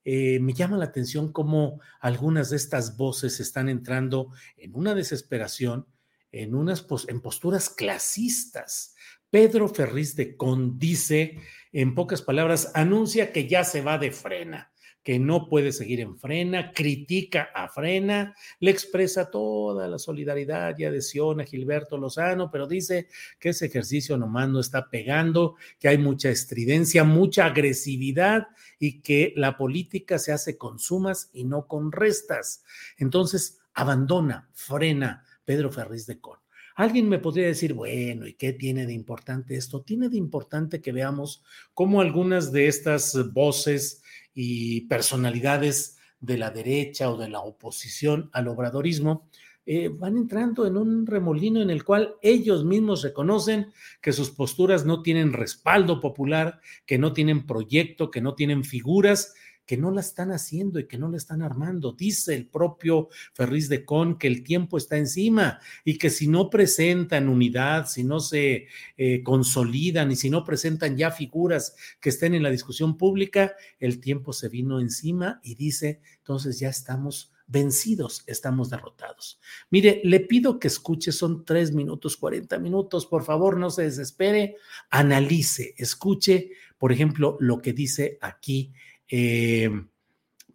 Eh, 0.04 0.40
me 0.40 0.52
llama 0.52 0.76
la 0.76 0.86
atención 0.86 1.32
cómo 1.32 1.80
algunas 2.00 2.50
de 2.50 2.56
estas 2.56 2.96
voces 2.96 3.40
están 3.40 3.68
entrando 3.68 4.32
en 4.56 4.74
una 4.74 4.94
desesperación, 4.94 5.86
en 6.30 6.54
unas 6.54 6.86
en 7.08 7.20
posturas 7.20 7.70
clasistas. 7.70 8.94
Pedro 9.30 9.68
Ferriz 9.68 10.16
de 10.16 10.36
Con 10.36 10.78
dice, 10.78 11.38
en 11.72 11.94
pocas 11.94 12.22
palabras, 12.22 12.70
anuncia 12.74 13.32
que 13.32 13.48
ya 13.48 13.64
se 13.64 13.80
va 13.80 13.98
de 13.98 14.10
frena 14.10 14.71
que 15.02 15.18
no 15.18 15.48
puede 15.48 15.72
seguir 15.72 16.00
en 16.00 16.16
Frena, 16.16 16.72
critica 16.72 17.50
a 17.54 17.68
Frena, 17.68 18.34
le 18.60 18.70
expresa 18.70 19.30
toda 19.30 19.88
la 19.88 19.98
solidaridad 19.98 20.78
y 20.78 20.84
adhesión 20.84 21.40
a 21.40 21.44
Gilberto 21.44 21.98
Lozano, 21.98 22.50
pero 22.50 22.66
dice 22.66 23.08
que 23.38 23.50
ese 23.50 23.66
ejercicio 23.66 24.16
nomás 24.16 24.48
no 24.48 24.60
está 24.60 24.88
pegando, 24.90 25.56
que 25.78 25.88
hay 25.88 25.98
mucha 25.98 26.30
estridencia, 26.30 27.04
mucha 27.04 27.46
agresividad 27.46 28.48
y 28.78 29.00
que 29.00 29.32
la 29.36 29.56
política 29.56 30.18
se 30.18 30.32
hace 30.32 30.56
con 30.56 30.78
sumas 30.78 31.30
y 31.32 31.44
no 31.44 31.66
con 31.66 31.92
restas. 31.92 32.64
Entonces, 32.96 33.60
abandona, 33.74 34.50
frena 34.52 35.24
Pedro 35.44 35.70
Ferriz 35.72 36.06
de 36.06 36.20
Con. 36.20 36.41
Alguien 36.74 37.08
me 37.08 37.18
podría 37.18 37.46
decir, 37.46 37.74
bueno, 37.74 38.26
¿y 38.26 38.34
qué 38.34 38.52
tiene 38.52 38.86
de 38.86 38.92
importante 38.92 39.56
esto? 39.56 39.82
Tiene 39.82 40.08
de 40.08 40.16
importante 40.16 40.80
que 40.80 40.92
veamos 40.92 41.42
cómo 41.74 42.00
algunas 42.00 42.52
de 42.52 42.68
estas 42.68 43.32
voces 43.32 44.02
y 44.34 44.82
personalidades 44.82 45.98
de 46.20 46.38
la 46.38 46.50
derecha 46.50 47.10
o 47.10 47.16
de 47.16 47.28
la 47.28 47.40
oposición 47.40 48.30
al 48.32 48.48
obradorismo, 48.48 49.28
eh, 49.66 49.88
van 49.88 50.16
entrando 50.16 50.66
en 50.66 50.76
un 50.76 51.06
remolino 51.06 51.60
en 51.60 51.70
el 51.70 51.84
cual 51.84 52.16
ellos 52.20 52.64
mismos 52.64 53.02
reconocen 53.02 53.72
que 54.00 54.12
sus 54.12 54.30
posturas 54.30 54.84
no 54.84 55.02
tienen 55.02 55.32
respaldo 55.32 56.00
popular, 56.00 56.60
que 56.86 56.98
no 56.98 57.12
tienen 57.12 57.46
proyecto, 57.46 58.10
que 58.10 58.20
no 58.20 58.34
tienen 58.34 58.64
figuras 58.64 59.34
que 59.66 59.76
no 59.76 59.90
la 59.90 60.00
están 60.00 60.32
haciendo 60.32 60.78
y 60.78 60.86
que 60.86 60.98
no 60.98 61.08
la 61.08 61.16
están 61.16 61.42
armando. 61.42 61.92
Dice 61.92 62.34
el 62.34 62.46
propio 62.46 63.08
Ferriz 63.32 63.68
de 63.68 63.84
Con 63.84 64.18
que 64.18 64.26
el 64.26 64.42
tiempo 64.42 64.76
está 64.76 64.96
encima 64.96 65.60
y 65.84 65.98
que 65.98 66.10
si 66.10 66.28
no 66.28 66.50
presentan 66.50 67.28
unidad, 67.28 67.86
si 67.86 68.04
no 68.04 68.20
se 68.20 68.66
eh, 68.96 69.22
consolidan 69.22 70.10
y 70.10 70.16
si 70.16 70.30
no 70.30 70.44
presentan 70.44 70.96
ya 70.96 71.10
figuras 71.10 71.74
que 72.00 72.10
estén 72.10 72.34
en 72.34 72.42
la 72.42 72.50
discusión 72.50 72.96
pública, 72.96 73.54
el 73.78 74.00
tiempo 74.00 74.32
se 74.32 74.48
vino 74.48 74.80
encima 74.80 75.40
y 75.42 75.54
dice, 75.54 76.00
entonces 76.18 76.58
ya 76.58 76.68
estamos 76.68 77.32
vencidos, 77.46 78.24
estamos 78.26 78.70
derrotados. 78.70 79.38
Mire, 79.70 80.00
le 80.04 80.20
pido 80.20 80.58
que 80.58 80.68
escuche, 80.68 81.12
son 81.12 81.44
tres 81.44 81.72
minutos, 81.72 82.16
cuarenta 82.16 82.58
minutos, 82.58 83.06
por 83.06 83.24
favor, 83.24 83.58
no 83.58 83.70
se 83.70 83.82
desespere, 83.82 84.56
analice, 84.90 85.74
escuche, 85.76 86.52
por 86.78 86.92
ejemplo, 86.92 87.36
lo 87.40 87.60
que 87.60 87.72
dice 87.72 88.18
aquí 88.22 88.72
eh, 89.14 89.70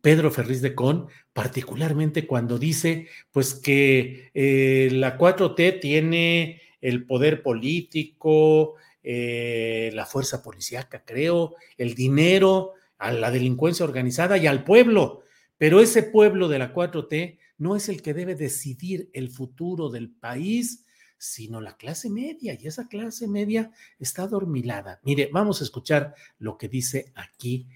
Pedro 0.02 0.32
Ferriz 0.32 0.62
de 0.62 0.74
Con, 0.74 1.10
particularmente 1.32 2.26
cuando 2.26 2.58
dice 2.58 3.08
pues 3.32 3.54
que 3.54 4.32
eh, 4.34 4.90
la 4.92 5.16
4T 5.18 5.80
tiene 5.80 6.62
el 6.82 7.06
poder 7.06 7.44
político, 7.44 8.76
eh, 9.04 9.92
la 9.94 10.08
fuerza 10.08 10.42
policíaca, 10.42 11.04
creo, 11.06 11.54
el 11.78 11.94
dinero, 11.94 12.74
a 12.98 13.12
la 13.12 13.30
delincuencia 13.30 13.86
organizada 13.86 14.38
y 14.38 14.48
al 14.48 14.64
pueblo. 14.64 15.22
Pero 15.60 15.80
ese 15.80 16.02
pueblo 16.02 16.48
de 16.48 16.58
la 16.58 16.74
4T 16.74 17.38
no 17.60 17.76
es 17.76 17.90
el 17.90 18.02
que 18.02 18.16
debe 18.16 18.34
decidir 18.34 19.12
el 19.14 19.30
futuro 19.30 19.90
del 19.90 20.10
país, 20.10 20.84
sino 21.20 21.62
la 21.62 21.78
clase 21.78 22.10
media, 22.10 22.58
y 22.60 22.66
esa 22.66 22.88
clase 22.88 23.28
media 23.28 23.72
está 24.00 24.28
dormilada. 24.28 25.00
Mire, 25.04 25.30
vamos 25.32 25.62
a 25.62 25.64
escuchar 25.64 26.16
lo 26.40 26.58
que 26.58 26.68
dice 26.68 27.12
aquí 27.14 27.68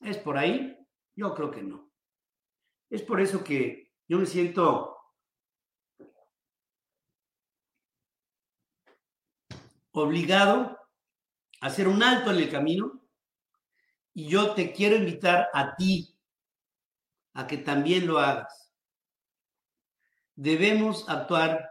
¿Es 0.00 0.18
por 0.18 0.36
ahí? 0.36 0.76
Yo 1.16 1.34
creo 1.34 1.50
que 1.50 1.62
no. 1.62 1.90
Es 2.90 3.02
por 3.02 3.20
eso 3.20 3.42
que 3.42 3.92
yo 4.06 4.18
me 4.18 4.26
siento 4.26 4.96
obligado 9.92 10.78
a 11.60 11.66
hacer 11.66 11.88
un 11.88 12.02
alto 12.02 12.30
en 12.30 12.38
el 12.38 12.50
camino 12.50 13.00
y 14.12 14.28
yo 14.28 14.54
te 14.54 14.72
quiero 14.72 14.96
invitar 14.96 15.48
a 15.52 15.74
ti 15.76 16.16
a 17.32 17.46
que 17.46 17.58
también 17.58 18.06
lo 18.06 18.18
hagas. 18.18 18.72
Debemos 20.36 21.08
actuar 21.08 21.70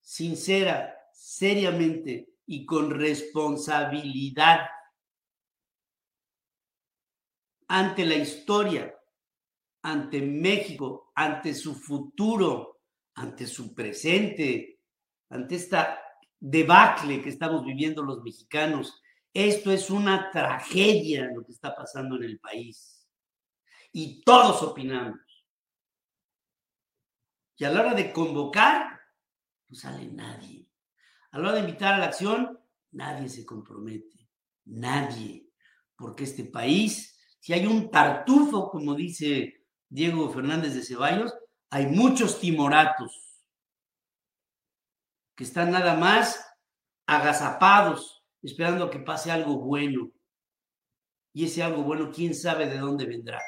sincera, 0.00 0.96
seriamente 1.12 2.28
y 2.46 2.66
con 2.66 2.90
responsabilidad 2.90 4.60
ante 7.70 8.04
la 8.04 8.16
historia, 8.16 8.92
ante 9.82 10.20
México, 10.20 11.12
ante 11.14 11.54
su 11.54 11.76
futuro, 11.76 12.80
ante 13.14 13.46
su 13.46 13.72
presente, 13.76 14.80
ante 15.28 15.54
esta 15.54 16.02
debacle 16.40 17.22
que 17.22 17.28
estamos 17.28 17.64
viviendo 17.64 18.02
los 18.02 18.22
mexicanos. 18.24 19.00
Esto 19.32 19.70
es 19.70 19.88
una 19.88 20.32
tragedia 20.32 21.30
lo 21.32 21.44
que 21.44 21.52
está 21.52 21.76
pasando 21.76 22.16
en 22.16 22.24
el 22.24 22.40
país. 22.40 23.06
Y 23.92 24.20
todos 24.24 24.64
opinamos. 24.64 25.20
Y 27.56 27.64
a 27.64 27.70
la 27.70 27.82
hora 27.82 27.94
de 27.94 28.12
convocar, 28.12 29.00
no 29.68 29.76
sale 29.76 30.06
nadie. 30.06 30.68
A 31.30 31.38
la 31.38 31.50
hora 31.50 31.58
de 31.58 31.68
invitar 31.68 31.94
a 31.94 31.98
la 31.98 32.06
acción, 32.06 32.58
nadie 32.90 33.28
se 33.28 33.46
compromete. 33.46 34.28
Nadie. 34.64 35.46
Porque 35.94 36.24
este 36.24 36.42
país 36.44 37.16
si 37.40 37.52
hay 37.52 37.66
un 37.66 37.90
tartufo, 37.90 38.70
como 38.70 38.94
dice 38.94 39.64
Diego 39.88 40.30
Fernández 40.30 40.74
de 40.74 40.82
Ceballos, 40.82 41.34
hay 41.70 41.86
muchos 41.86 42.38
timoratos 42.38 43.42
que 45.34 45.44
están 45.44 45.70
nada 45.70 45.94
más 45.96 46.46
agazapados, 47.06 48.24
esperando 48.42 48.90
que 48.90 48.98
pase 48.98 49.32
algo 49.32 49.56
bueno. 49.56 50.10
Y 51.32 51.46
ese 51.46 51.62
algo 51.62 51.82
bueno, 51.82 52.10
quién 52.12 52.34
sabe 52.34 52.66
de 52.66 52.78
dónde 52.78 53.06
vendrá. 53.06 53.40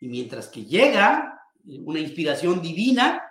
Y 0.00 0.08
mientras 0.08 0.48
que 0.48 0.64
llega 0.64 1.40
una 1.64 1.98
inspiración 1.98 2.62
divina, 2.62 3.22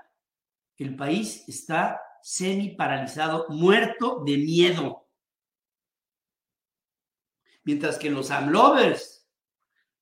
el 0.77 0.95
país 0.95 1.43
está 1.47 1.99
semi 2.21 2.75
paralizado, 2.75 3.47
muerto 3.49 4.23
de 4.25 4.37
miedo. 4.37 5.06
Mientras 7.67 7.97
que 7.97 8.09
los 8.09 8.31
AMLovers 8.31 9.27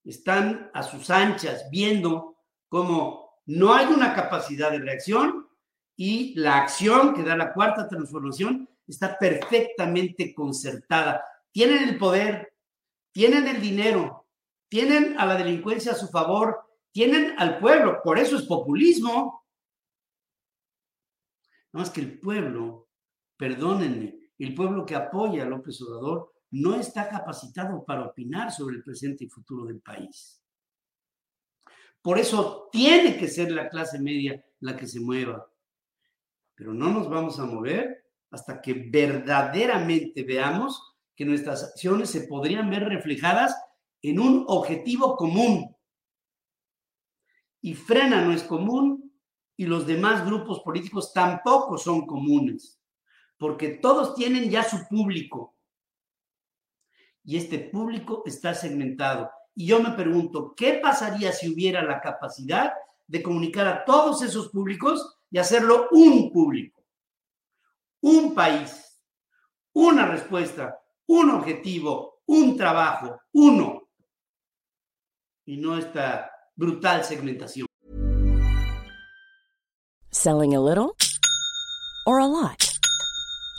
están 0.04 0.70
a 0.72 0.84
sus 0.84 1.10
anchas 1.10 1.68
viendo 1.72 2.38
cómo 2.70 3.42
no 3.48 3.74
hay 3.74 3.88
una 3.88 4.14
capacidad 4.14 4.70
de 4.70 4.78
reacción 4.78 5.50
y 5.96 6.36
la 6.36 6.58
acción 6.58 7.16
que 7.16 7.24
da 7.24 7.36
la 7.36 7.54
cuarta 7.54 7.88
transformación 7.88 8.70
está 8.86 9.18
perfectamente 9.18 10.32
concertada. 10.36 11.26
Tienen 11.52 11.90
el 11.90 11.98
poder, 11.98 12.54
tienen 13.12 13.48
el 13.48 13.60
dinero, 13.60 14.28
tienen 14.70 15.20
a 15.20 15.26
la 15.26 15.36
delincuencia 15.36 15.94
a 15.94 15.96
su 15.96 16.08
favor, 16.10 16.70
tienen 16.92 17.34
al 17.40 17.58
pueblo, 17.58 18.00
por 18.04 18.20
eso 18.20 18.36
es 18.36 18.44
populismo. 18.44 19.44
No 21.74 21.80
más 21.80 21.90
que 21.90 22.02
el 22.02 22.20
pueblo, 22.20 22.90
perdónenme, 23.36 24.30
el 24.38 24.54
pueblo 24.54 24.86
que 24.86 24.94
apoya 24.94 25.42
a 25.42 25.48
López 25.48 25.82
Obrador 25.82 26.35
no 26.56 26.76
está 26.76 27.10
capacitado 27.10 27.84
para 27.84 28.06
opinar 28.06 28.50
sobre 28.50 28.78
el 28.78 28.84
presente 28.84 29.26
y 29.26 29.30
futuro 29.30 29.66
del 29.66 29.82
país. 29.82 30.42
Por 32.02 32.18
eso 32.18 32.70
tiene 32.72 33.18
que 33.18 33.28
ser 33.28 33.52
la 33.52 33.68
clase 33.68 34.00
media 34.00 34.42
la 34.62 34.78
que 34.78 34.88
se 34.88 35.02
mueva. 35.02 35.52
Pero 36.56 36.74
no 36.74 36.90
nos 36.90 37.10
vamos 37.10 37.40
a 37.40 37.46
mover 37.46 38.06
hasta 38.32 38.62
que 38.62 38.74
verdaderamente 38.74 40.24
veamos 40.24 40.96
que 41.14 41.26
nuestras 41.26 41.64
acciones 41.64 42.10
se 42.10 42.22
podrían 42.22 42.70
ver 42.70 42.84
reflejadas 42.84 43.54
en 44.02 44.20
un 44.20 44.46
objetivo 44.48 45.18
común. 45.18 45.76
Y 47.60 47.74
frena 47.74 48.24
no 48.24 48.32
es 48.32 48.44
común 48.44 49.14
y 49.58 49.66
los 49.66 49.86
demás 49.86 50.26
grupos 50.26 50.62
políticos 50.62 51.12
tampoco 51.12 51.78
son 51.78 52.06
comunes, 52.06 52.80
porque 53.38 53.70
todos 53.70 54.16
tienen 54.16 54.50
ya 54.50 54.64
su 54.64 54.88
público. 54.88 55.55
Y 57.26 57.38
este 57.38 57.58
público 57.58 58.22
está 58.26 58.54
segmentado. 58.54 59.32
Y 59.56 59.66
yo 59.68 59.82
me 59.82 59.92
pregunto, 59.92 60.54
¿qué 60.56 60.76
pasaría 60.76 61.32
si 61.32 61.52
hubiera 61.52 61.84
la 61.84 62.00
capacidad 62.00 62.74
de 63.08 63.24
comunicar 63.24 63.68
a 63.68 63.84
todos 63.84 64.22
esos 64.22 64.50
públicos 64.50 65.18
y 65.32 65.40
hacerlo 65.40 65.88
un 65.92 66.32
público? 66.32 66.84
Un 68.02 68.36
país, 68.36 69.02
una 69.74 70.06
respuesta, 70.06 70.80
un 71.08 71.32
objetivo, 71.32 72.22
un 72.28 72.56
trabajo, 72.56 73.20
uno. 73.34 73.90
Y 75.46 75.58
no 75.58 75.78
esta 75.78 76.32
brutal 76.56 77.04
segmentación. 77.04 77.66
Selling 80.12 80.56
a 80.56 80.60
little 80.60 80.96
or 82.06 82.20
a 82.20 82.28
lot? 82.28 82.65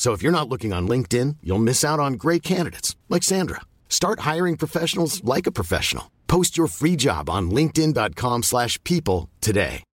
So 0.00 0.14
if 0.14 0.22
you're 0.22 0.32
not 0.32 0.48
looking 0.48 0.72
on 0.72 0.88
LinkedIn, 0.88 1.36
you'll 1.42 1.58
miss 1.58 1.84
out 1.84 2.00
on 2.00 2.14
great 2.14 2.42
candidates 2.42 2.96
like 3.10 3.22
Sandra. 3.22 3.60
Start 3.90 4.20
hiring 4.20 4.56
professionals 4.56 5.22
like 5.24 5.46
a 5.46 5.52
professional. 5.52 6.10
Post 6.26 6.56
your 6.56 6.68
free 6.68 6.96
job 6.96 7.28
on 7.28 7.50
linkedin.com/people 7.50 9.28
today. 9.42 9.84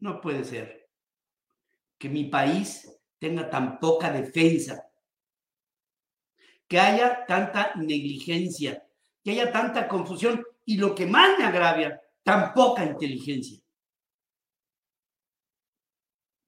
No 0.00 0.20
puede 0.20 0.44
ser 0.44 0.68
que 1.98 2.08
mi 2.08 2.30
país 2.30 2.86
tenga 3.18 3.50
tan 3.50 3.80
poca 3.80 4.12
defensa, 4.12 4.78
que 6.68 6.78
haya 6.78 7.24
tanta 7.26 7.72
negligencia, 7.74 8.84
que 9.24 9.32
haya 9.32 9.50
tanta 9.50 9.88
confusión 9.88 10.44
y 10.64 10.76
lo 10.76 10.94
que 10.94 11.06
más 11.06 11.36
me 11.36 11.44
agravia 11.46 12.03
tan 12.24 12.52
poca 12.52 12.84
inteligencia 12.84 13.60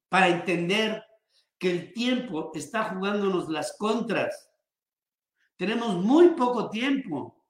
para 0.09 0.27
entender 0.27 1.03
que 1.57 1.71
el 1.71 1.93
tiempo 1.93 2.51
está 2.53 2.85
jugándonos 2.85 3.49
las 3.49 3.77
contras. 3.77 4.49
Tenemos 5.55 5.95
muy 5.95 6.29
poco 6.29 6.69
tiempo 6.69 7.43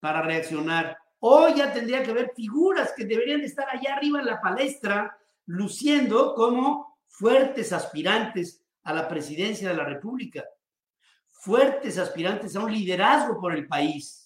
para 0.00 0.22
reaccionar. 0.22 0.98
Hoy 1.20 1.54
ya 1.56 1.72
tendría 1.72 2.02
que 2.02 2.10
haber 2.10 2.32
figuras 2.34 2.92
que 2.96 3.04
deberían 3.04 3.42
estar 3.42 3.68
allá 3.68 3.94
arriba 3.94 4.20
en 4.20 4.26
la 4.26 4.40
palestra, 4.40 5.16
luciendo 5.46 6.34
como 6.34 6.98
fuertes 7.06 7.72
aspirantes 7.72 8.64
a 8.82 8.92
la 8.92 9.08
presidencia 9.08 9.68
de 9.68 9.76
la 9.76 9.84
República, 9.84 10.44
fuertes 11.28 11.98
aspirantes 11.98 12.56
a 12.56 12.60
un 12.60 12.72
liderazgo 12.72 13.40
por 13.40 13.54
el 13.54 13.66
país, 13.66 14.21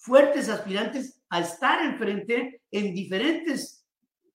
fuertes 0.00 0.48
aspirantes 0.48 1.20
a 1.28 1.40
estar 1.40 1.84
enfrente 1.84 2.62
en 2.70 2.94
diferentes 2.94 3.86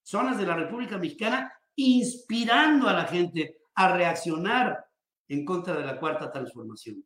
zonas 0.03 0.37
de 0.37 0.45
la 0.45 0.55
República 0.55 0.97
Mexicana, 0.97 1.51
inspirando 1.75 2.87
a 2.87 2.93
la 2.93 3.05
gente 3.05 3.57
a 3.73 3.97
reaccionar 3.97 4.85
en 5.27 5.43
contra 5.43 5.75
de 5.75 5.83
la 5.83 5.99
cuarta 5.99 6.31
transformación. 6.31 7.03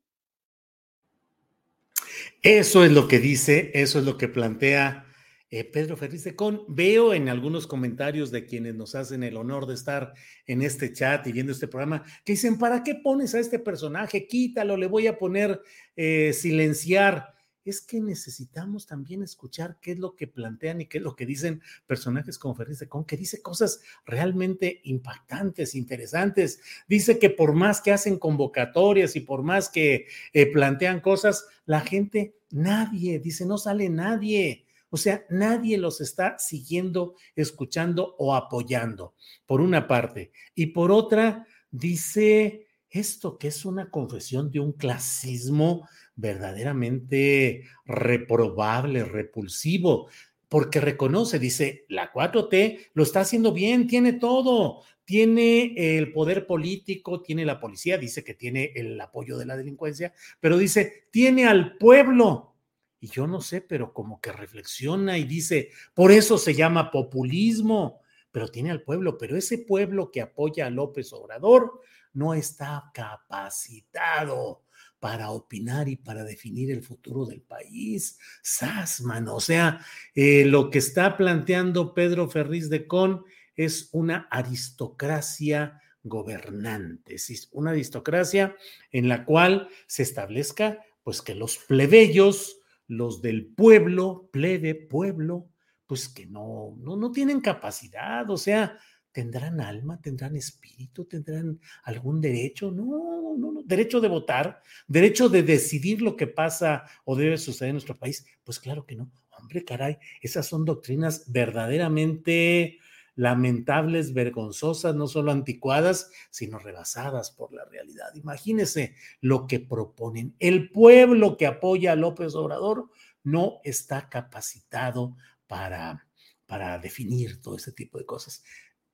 Eso 2.42 2.84
es 2.84 2.92
lo 2.92 3.08
que 3.08 3.20
dice, 3.20 3.72
eso 3.74 4.00
es 4.00 4.06
lo 4.06 4.18
que 4.18 4.28
plantea 4.28 5.06
eh, 5.50 5.64
Pedro 5.64 5.96
Ferriz 5.96 6.26
de 6.26 6.36
Con. 6.36 6.64
Veo 6.68 7.14
en 7.14 7.30
algunos 7.30 7.66
comentarios 7.66 8.30
de 8.30 8.46
quienes 8.46 8.76
nos 8.76 8.94
hacen 8.94 9.24
el 9.24 9.38
honor 9.38 9.68
de 9.68 9.76
estar 9.76 10.14
en 10.46 10.62
este 10.62 10.92
chat 10.92 11.26
y 11.26 11.32
viendo 11.32 11.54
este 11.54 11.70
programa 11.70 12.04
que 12.26 12.34
dicen, 12.34 12.58
¿para 12.58 12.84
qué 12.84 12.96
pones 12.96 13.34
a 13.36 13.40
este 13.40 13.58
personaje? 13.58 14.28
Quítalo, 14.28 14.76
le 14.76 14.88
voy 14.88 15.08
a 15.08 15.18
poner 15.18 15.62
eh, 15.96 16.34
silenciar 16.34 17.39
es 17.70 17.82
que 17.82 18.02
necesitamos 18.02 18.86
también 18.86 19.24
escuchar 19.24 19.78
qué 19.82 19.92
es 19.94 20.00
lo 20.00 20.16
que 20.16 20.28
plantean 20.28 20.82
y 20.82 20.88
qué 20.88 20.98
es 20.98 21.04
lo 21.04 21.16
que 21.16 21.26
dicen 21.26 21.62
personajes 21.88 22.38
como 22.38 22.56
Ferris 22.56 22.80
de 22.80 22.90
Con, 22.90 23.06
que 23.06 23.18
dice 23.18 23.42
cosas 23.42 23.82
realmente 24.06 24.82
impactantes, 24.84 25.76
interesantes. 25.76 26.60
Dice 26.88 27.20
que 27.20 27.30
por 27.30 27.54
más 27.54 27.82
que 27.82 27.92
hacen 27.92 28.20
convocatorias 28.20 29.16
y 29.16 29.22
por 29.22 29.44
más 29.44 29.70
que 29.70 30.08
eh, 30.34 30.46
plantean 30.52 31.00
cosas, 31.00 31.46
la 31.66 31.82
gente, 31.82 32.36
nadie, 32.50 33.20
dice, 33.20 33.46
no 33.46 33.58
sale 33.58 33.90
nadie. 33.90 34.66
O 34.90 34.98
sea, 34.98 35.26
nadie 35.30 35.78
los 35.78 36.02
está 36.02 36.40
siguiendo, 36.40 37.14
escuchando 37.36 38.16
o 38.18 38.36
apoyando, 38.36 39.14
por 39.46 39.62
una 39.62 39.88
parte. 39.88 40.32
Y 40.56 40.68
por 40.68 40.92
otra, 40.92 41.46
dice 41.70 42.68
esto 42.90 43.38
que 43.38 43.50
es 43.50 43.66
una 43.66 43.92
confesión 43.92 44.50
de 44.52 44.60
un 44.60 44.74
clasismo 44.74 45.88
verdaderamente 46.20 47.64
reprobable, 47.86 49.04
repulsivo, 49.06 50.10
porque 50.48 50.82
reconoce, 50.82 51.40
dice, 51.40 51.86
la 51.90 52.12
4T 52.12 52.90
lo 52.94 53.04
está 53.04 53.22
haciendo 53.22 53.54
bien, 53.54 53.88
tiene 53.88 54.14
todo, 54.14 54.82
tiene 55.06 55.98
el 55.98 56.12
poder 56.12 56.46
político, 56.46 57.22
tiene 57.22 57.46
la 57.46 57.60
policía, 57.60 57.98
dice 57.98 58.24
que 58.24 58.34
tiene 58.34 58.72
el 58.76 59.00
apoyo 59.00 59.38
de 59.38 59.46
la 59.46 59.56
delincuencia, 59.56 60.14
pero 60.40 60.58
dice, 60.58 61.08
tiene 61.12 61.46
al 61.46 61.78
pueblo. 61.78 62.56
Y 63.00 63.08
yo 63.08 63.28
no 63.28 63.42
sé, 63.42 63.62
pero 63.62 63.94
como 63.94 64.20
que 64.20 64.32
reflexiona 64.32 65.18
y 65.18 65.24
dice, 65.24 65.70
por 65.94 66.12
eso 66.12 66.38
se 66.38 66.54
llama 66.54 66.92
populismo, 66.92 68.02
pero 68.32 68.50
tiene 68.50 68.72
al 68.72 68.82
pueblo, 68.82 69.18
pero 69.18 69.38
ese 69.38 69.60
pueblo 69.60 70.12
que 70.12 70.22
apoya 70.22 70.66
a 70.66 70.70
López 70.70 71.14
Obrador 71.14 71.80
no 72.14 72.34
está 72.34 72.92
capacitado 72.94 74.64
para 75.00 75.32
opinar 75.32 75.88
y 75.88 75.96
para 75.96 76.24
definir 76.24 76.72
el 76.72 76.84
futuro 76.84 77.26
del 77.26 77.42
país. 77.42 78.18
Sasman, 78.42 79.28
o 79.28 79.40
sea, 79.40 79.84
eh, 80.14 80.46
lo 80.46 80.70
que 80.70 80.80
está 80.80 81.18
planteando 81.18 81.94
Pedro 81.94 82.30
Ferriz 82.30 82.70
de 82.70 82.88
Con 82.88 83.24
es 83.56 83.90
una 83.92 84.28
aristocracia 84.32 85.82
gobernante, 86.04 87.16
es 87.16 87.50
una 87.52 87.72
aristocracia 87.72 88.56
en 88.92 89.10
la 89.10 89.26
cual 89.26 89.70
se 89.88 90.04
establezca 90.04 90.80
pues 91.04 91.22
que 91.22 91.36
los 91.36 91.58
plebeyos, 91.58 92.60
los 92.88 93.22
del 93.22 93.48
pueblo, 93.48 94.30
plebe, 94.32 94.76
pueblo, 94.76 95.50
pues 95.86 96.08
que 96.08 96.28
no, 96.28 96.76
no, 96.78 96.96
no 96.96 97.12
tienen 97.12 97.42
capacidad, 97.42 98.30
o 98.30 98.38
sea, 98.38 98.78
¿Tendrán 99.20 99.60
alma? 99.60 100.00
¿Tendrán 100.02 100.38
espíritu? 100.38 101.04
¿Tendrán 101.04 101.60
algún 101.84 102.22
derecho? 102.22 102.72
No, 102.72 103.36
no, 103.38 103.52
no. 103.52 103.62
Derecho 103.64 104.00
de 104.00 104.08
votar, 104.08 104.62
derecho 104.88 105.28
de 105.28 105.44
decidir 105.44 106.02
lo 106.02 106.16
que 106.16 106.26
pasa 106.26 106.86
o 107.04 107.18
debe 107.18 107.38
suceder 107.38 107.72
en 107.72 107.74
nuestro 107.74 107.98
país. 108.00 108.26
Pues 108.46 108.62
claro 108.62 108.86
que 108.86 108.96
no. 108.96 109.12
Hombre, 109.38 109.66
caray, 109.66 109.98
esas 110.22 110.48
son 110.48 110.64
doctrinas 110.64 111.30
verdaderamente 111.30 112.80
lamentables, 113.16 114.14
vergonzosas, 114.14 114.96
no 114.96 115.06
solo 115.06 115.34
anticuadas, 115.34 116.10
sino 116.30 116.58
rebasadas 116.58 117.30
por 117.32 117.52
la 117.52 117.66
realidad. 117.66 118.16
Imagínense 118.16 118.96
lo 119.20 119.48
que 119.48 119.60
proponen. 119.60 120.34
El 120.40 120.72
pueblo 120.72 121.36
que 121.36 121.46
apoya 121.46 121.92
a 121.92 121.98
López 121.98 122.36
Obrador 122.36 122.90
no 123.26 123.60
está 123.66 124.08
capacitado 124.08 125.18
para, 125.46 126.08
para 126.46 126.80
definir 126.80 127.42
todo 127.42 127.58
ese 127.58 127.74
tipo 127.74 127.98
de 127.98 128.06
cosas. 128.06 128.46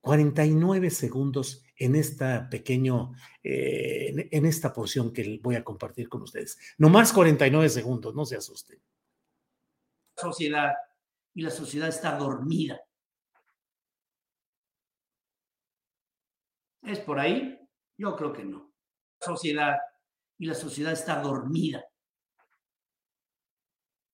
49 0.06 0.92
segundos 0.92 1.66
en 1.76 1.96
esta 1.96 2.48
pequeño, 2.48 3.14
eh, 3.42 4.30
en, 4.32 4.46
esta 4.46 4.72
porción 4.72 5.12
que 5.12 5.40
voy 5.42 5.56
a 5.56 5.64
compartir 5.64 6.08
con 6.10 6.22
ustedes. 6.22 6.60
No 6.78 6.90
más 6.90 7.12
49 7.12 7.68
segundos, 7.70 8.14
no 8.14 8.24
se 8.24 8.36
asusten. 8.36 8.80
Sociedad 10.16 10.76
y 11.34 11.42
la 11.42 11.50
sociedad 11.50 11.90
está 11.90 12.16
dormida. 12.20 12.80
¿Es 16.84 17.00
por 17.00 17.20
ahí? 17.20 17.60
Yo 17.98 18.16
creo 18.16 18.32
que 18.32 18.46
no. 18.46 18.72
Sociedad 19.20 19.80
y 20.38 20.46
la 20.46 20.54
sociedad 20.54 20.94
está 20.94 21.20
dormida. 21.20 21.84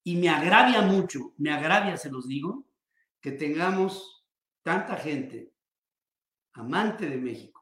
Y 0.05 0.15
me 0.15 0.29
agravia 0.29 0.83
mucho, 0.83 1.33
me 1.37 1.51
agravia, 1.51 1.97
se 1.97 2.09
los 2.09 2.29
digo, 2.29 2.65
que 3.19 3.33
tengamos 3.33 4.25
tanta 4.63 4.95
gente 4.95 5.50
amante 6.53 7.09
de 7.09 7.17
México 7.17 7.61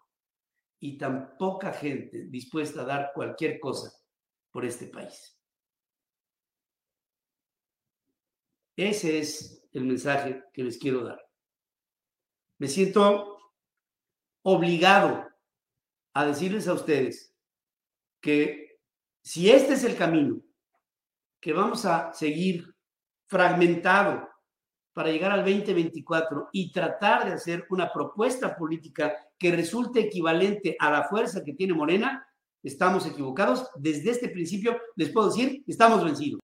y 0.79 0.97
tan 0.97 1.37
poca 1.37 1.73
gente 1.73 2.25
dispuesta 2.27 2.81
a 2.81 2.85
dar 2.85 3.11
cualquier 3.13 3.59
cosa 3.59 3.91
por 4.51 4.65
este 4.65 4.87
país. 4.87 5.37
Ese 8.75 9.19
es 9.19 9.67
el 9.73 9.85
mensaje 9.85 10.43
que 10.53 10.63
les 10.63 10.77
quiero 10.77 11.03
dar. 11.03 11.21
Me 12.57 12.67
siento 12.67 13.37
obligado 14.41 15.27
a 16.13 16.25
decirles 16.25 16.67
a 16.67 16.73
ustedes 16.73 17.35
que 18.21 18.79
si 19.21 19.51
este 19.51 19.73
es 19.73 19.83
el 19.83 19.97
camino 19.97 20.41
que 21.39 21.53
vamos 21.53 21.85
a 21.85 22.13
seguir 22.13 22.75
fragmentado 23.27 24.27
para 24.99 25.13
llegar 25.13 25.31
al 25.31 25.45
2024 25.45 26.49
y 26.51 26.73
tratar 26.73 27.25
de 27.25 27.31
hacer 27.31 27.65
una 27.69 27.89
propuesta 27.89 28.57
política 28.57 29.15
que 29.37 29.49
resulte 29.49 30.01
equivalente 30.01 30.75
a 30.77 30.91
la 30.91 31.07
fuerza 31.07 31.41
que 31.41 31.53
tiene 31.53 31.73
Morena, 31.73 32.27
estamos 32.61 33.05
equivocados. 33.05 33.69
Desde 33.77 34.11
este 34.11 34.27
principio 34.27 34.77
les 34.97 35.07
puedo 35.07 35.29
decir, 35.29 35.63
estamos 35.65 36.03
vencidos. 36.03 36.41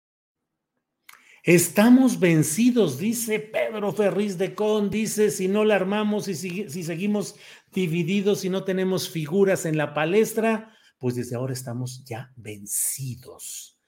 Estamos 1.43 2.19
vencidos, 2.19 2.97
dice 2.97 3.39
Pedro 3.39 3.91
Ferriz 3.91 4.39
de 4.39 4.55
Con, 4.55 4.89
dice, 4.89 5.29
si 5.29 5.47
no 5.47 5.63
la 5.63 5.75
armamos 5.75 6.27
y 6.27 6.33
si, 6.33 6.83
seguimos 6.83 7.35
divididos 7.71 8.45
y 8.45 8.49
no 8.49 8.63
tenemos 8.63 9.11
figuras 9.11 9.67
en 9.67 9.77
la 9.77 9.93
palestra, 9.93 10.75
pues 10.97 11.13
desde 11.13 11.35
ahora 11.35 11.53
estamos 11.53 12.03
ya 12.03 12.33
vencidos 12.35 13.78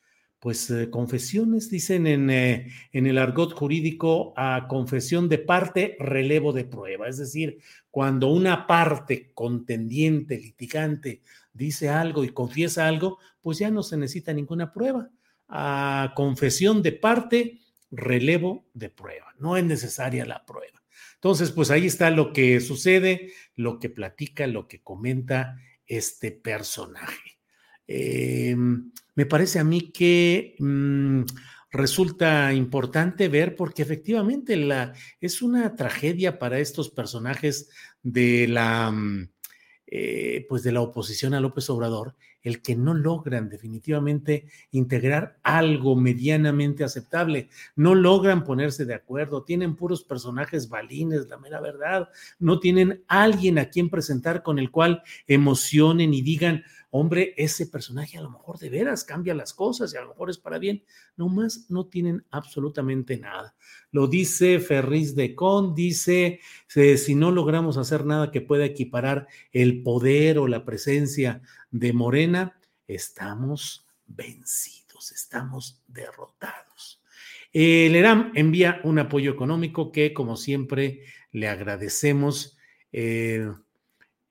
pues 0.42 0.72
eh, 0.72 0.90
confesiones, 0.90 1.70
dicen 1.70 2.08
en, 2.08 2.32
eh, 2.32 2.74
en, 2.92 3.06
el 3.06 3.20
argot 3.20 3.54
jurídico, 3.54 4.34
a 4.36 4.66
confesión 4.68 5.30
de 5.30 5.38
parte, 5.38 5.96
relevo 6.00 6.52
de 6.52 6.66
prueba. 6.66 7.08
Es 7.08 7.18
decir, 7.18 7.60
cuando 7.92 8.28
una 8.28 8.66
parte 8.66 9.34
contendiente, 9.36 10.40
litigante, 10.40 11.22
dice 11.54 11.90
algo 11.90 12.24
y 12.24 12.30
confiesa 12.30 12.88
algo, 12.88 13.20
pues 13.40 13.60
ya 13.60 13.70
no 13.70 13.84
se 13.84 13.98
necesita 13.98 14.34
ninguna 14.34 14.74
prueba. 14.74 15.12
A 15.48 16.14
confesión 16.16 16.82
de 16.82 16.94
parte, 16.94 17.60
relevo 17.92 18.66
de 18.74 18.90
prueba. 18.90 19.36
No 19.38 19.58
es 19.58 19.64
necesaria 19.64 20.26
la 20.26 20.44
prueba. 20.44 20.82
Entonces, 21.14 21.52
pues 21.52 21.70
ahí 21.70 21.86
está 21.86 22.10
lo 22.10 22.34
que 22.34 22.60
sucede, 22.62 23.32
lo 23.54 23.78
que 23.78 23.92
platica, 23.92 24.48
lo 24.48 24.68
que 24.68 24.82
comenta 24.82 25.60
este 25.86 26.32
personaje. 26.32 27.41
Eh, 27.94 28.56
me 29.16 29.26
parece 29.26 29.60
a 29.60 29.66
mí 29.66 29.92
que 29.92 30.56
mm, 30.60 31.24
resulta 31.72 32.54
importante 32.54 33.28
ver 33.28 33.58
porque 33.58 33.82
efectivamente 33.82 34.56
la, 34.56 34.94
es 35.20 35.42
una 35.42 35.76
tragedia 35.76 36.40
para 36.40 36.60
estos 36.60 36.90
personajes 36.90 37.70
de 38.02 38.48
la, 38.48 38.92
mm, 38.92 39.30
eh, 39.88 40.46
pues 40.48 40.64
de 40.64 40.72
la 40.72 40.80
oposición 40.80 41.34
a 41.34 41.42
López 41.42 41.70
Obrador 41.70 42.16
el 42.44 42.62
que 42.62 42.76
no 42.76 42.94
logran 42.94 43.50
definitivamente 43.50 44.46
integrar 44.72 45.38
algo 45.44 45.96
medianamente 45.96 46.84
aceptable, 46.84 47.50
no 47.76 47.96
logran 47.96 48.44
ponerse 48.44 48.86
de 48.86 48.96
acuerdo, 48.96 49.44
tienen 49.44 49.76
puros 49.76 50.04
personajes 50.04 50.70
balines, 50.70 51.28
la 51.30 51.38
mera 51.38 51.62
verdad, 51.62 52.10
no 52.40 52.60
tienen 52.60 53.04
alguien 53.08 53.60
a 53.60 53.66
quien 53.70 53.90
presentar 53.90 54.44
con 54.44 54.60
el 54.60 54.72
cual 54.72 55.04
emocionen 55.28 56.14
y 56.14 56.22
digan, 56.22 56.64
hombre, 56.92 57.34
ese 57.38 57.66
personaje 57.68 58.18
a 58.18 58.22
lo 58.22 58.30
mejor 58.30 58.60
de 58.60 58.70
veras 58.70 59.04
cambia 59.04 59.34
las 59.34 59.54
cosas 59.54 59.94
y 59.94 59.98
a 59.98 60.02
lo 60.02 60.10
mejor 60.10 60.30
es 60.30 60.38
para 60.38 60.60
bien. 60.60 60.84
No 61.16 61.30
más, 61.30 61.66
no 61.70 61.88
tienen 61.88 62.26
absolutamente 62.30 63.18
nada. 63.18 63.56
Lo 63.92 64.08
dice 64.08 64.60
Ferris 64.60 65.16
de 65.16 65.34
Con, 65.34 65.74
dice, 65.74 66.40
si 66.68 67.16
no 67.16 67.32
logramos 67.32 67.78
hacer 67.78 68.06
nada 68.06 68.32
que 68.32 68.42
pueda 68.42 68.66
equiparar 68.66 69.28
el 69.52 69.82
poder 69.82 70.38
o 70.38 70.48
la 70.48 70.66
presencia 70.66 71.42
de 71.72 71.94
Morena, 71.94 72.60
estamos 72.88 73.88
vencidos, 74.06 75.12
estamos 75.14 75.82
derrotados. 75.88 77.02
El 77.54 77.96
ERAM 77.96 78.32
envía 78.36 78.80
un 78.84 79.00
apoyo 79.00 79.32
económico 79.32 79.92
que, 79.92 80.14
como 80.14 80.38
siempre, 80.38 81.04
le 81.32 81.48
agradecemos. 81.48 82.58
Eh, 82.92 83.50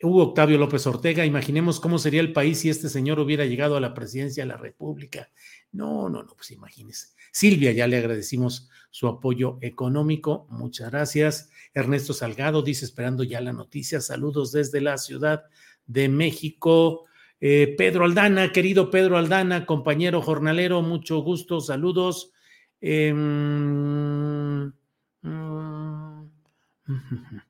Hugo 0.03 0.23
Octavio 0.23 0.57
López 0.57 0.87
Ortega, 0.87 1.27
imaginemos 1.27 1.79
cómo 1.79 1.99
sería 1.99 2.21
el 2.21 2.33
país 2.33 2.61
si 2.61 2.71
este 2.71 2.89
señor 2.89 3.21
hubiera 3.21 3.45
llegado 3.45 3.77
a 3.77 3.81
la 3.81 3.93
presidencia 3.93 4.43
de 4.43 4.49
la 4.49 4.57
República. 4.57 5.31
No, 5.73 6.09
no, 6.09 6.23
no, 6.23 6.35
pues 6.35 6.51
imagínese. 6.53 7.09
Silvia, 7.33 7.73
ya 7.73 7.87
le 7.87 7.99
agradecimos 7.99 8.71
su 8.91 9.09
apoyo 9.09 9.59
económico. 9.61 10.47
Muchas 10.49 10.91
gracias. 10.91 11.51
Ernesto 11.75 12.15
Salgado 12.15 12.63
dice, 12.63 12.87
esperando 12.87 13.25
ya 13.25 13.41
la 13.41 13.53
noticia. 13.53 14.01
Saludos 14.01 14.53
desde 14.53 14.81
la 14.81 14.97
Ciudad 14.97 15.45
de 15.87 16.09
México. 16.09 17.05
Eh, 17.41 17.75
Pedro 17.77 18.05
Aldana, 18.05 18.53
querido 18.53 18.91
Pedro 18.91 19.19
Aldana, 19.19 19.67
compañero 19.67 20.23
jornalero, 20.23 20.83
mucho 20.83 21.21
gusto, 21.21 21.61
saludos. 21.61 22.33
Em, 22.81 24.73
mm, 25.23 26.31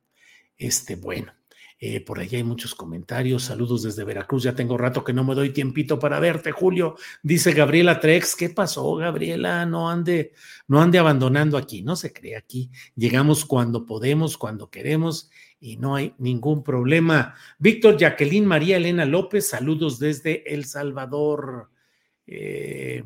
este, 0.58 0.96
bueno. 0.96 1.39
Eh, 1.82 2.02
por 2.02 2.20
allá 2.20 2.36
hay 2.36 2.44
muchos 2.44 2.74
comentarios. 2.74 3.44
Saludos 3.44 3.82
desde 3.82 4.04
Veracruz. 4.04 4.42
Ya 4.42 4.54
tengo 4.54 4.76
rato 4.76 5.02
que 5.02 5.14
no 5.14 5.24
me 5.24 5.34
doy 5.34 5.48
tiempito 5.50 5.98
para 5.98 6.20
verte, 6.20 6.52
Julio. 6.52 6.96
Dice 7.22 7.52
Gabriela 7.52 8.00
Trex. 8.00 8.36
¿Qué 8.36 8.50
pasó, 8.50 8.96
Gabriela? 8.96 9.64
No 9.64 9.88
ande, 9.88 10.34
no 10.68 10.82
ande 10.82 10.98
abandonando 10.98 11.56
aquí. 11.56 11.80
No 11.80 11.96
se 11.96 12.12
cree 12.12 12.36
aquí. 12.36 12.70
Llegamos 12.96 13.46
cuando 13.46 13.86
podemos, 13.86 14.36
cuando 14.36 14.68
queremos 14.68 15.30
y 15.58 15.78
no 15.78 15.96
hay 15.96 16.14
ningún 16.18 16.62
problema. 16.62 17.34
Víctor 17.58 17.96
Jacqueline 17.96 18.44
María 18.44 18.76
Elena 18.76 19.06
López. 19.06 19.48
Saludos 19.48 19.98
desde 19.98 20.52
El 20.52 20.66
Salvador. 20.66 21.70
Eh, 22.26 23.02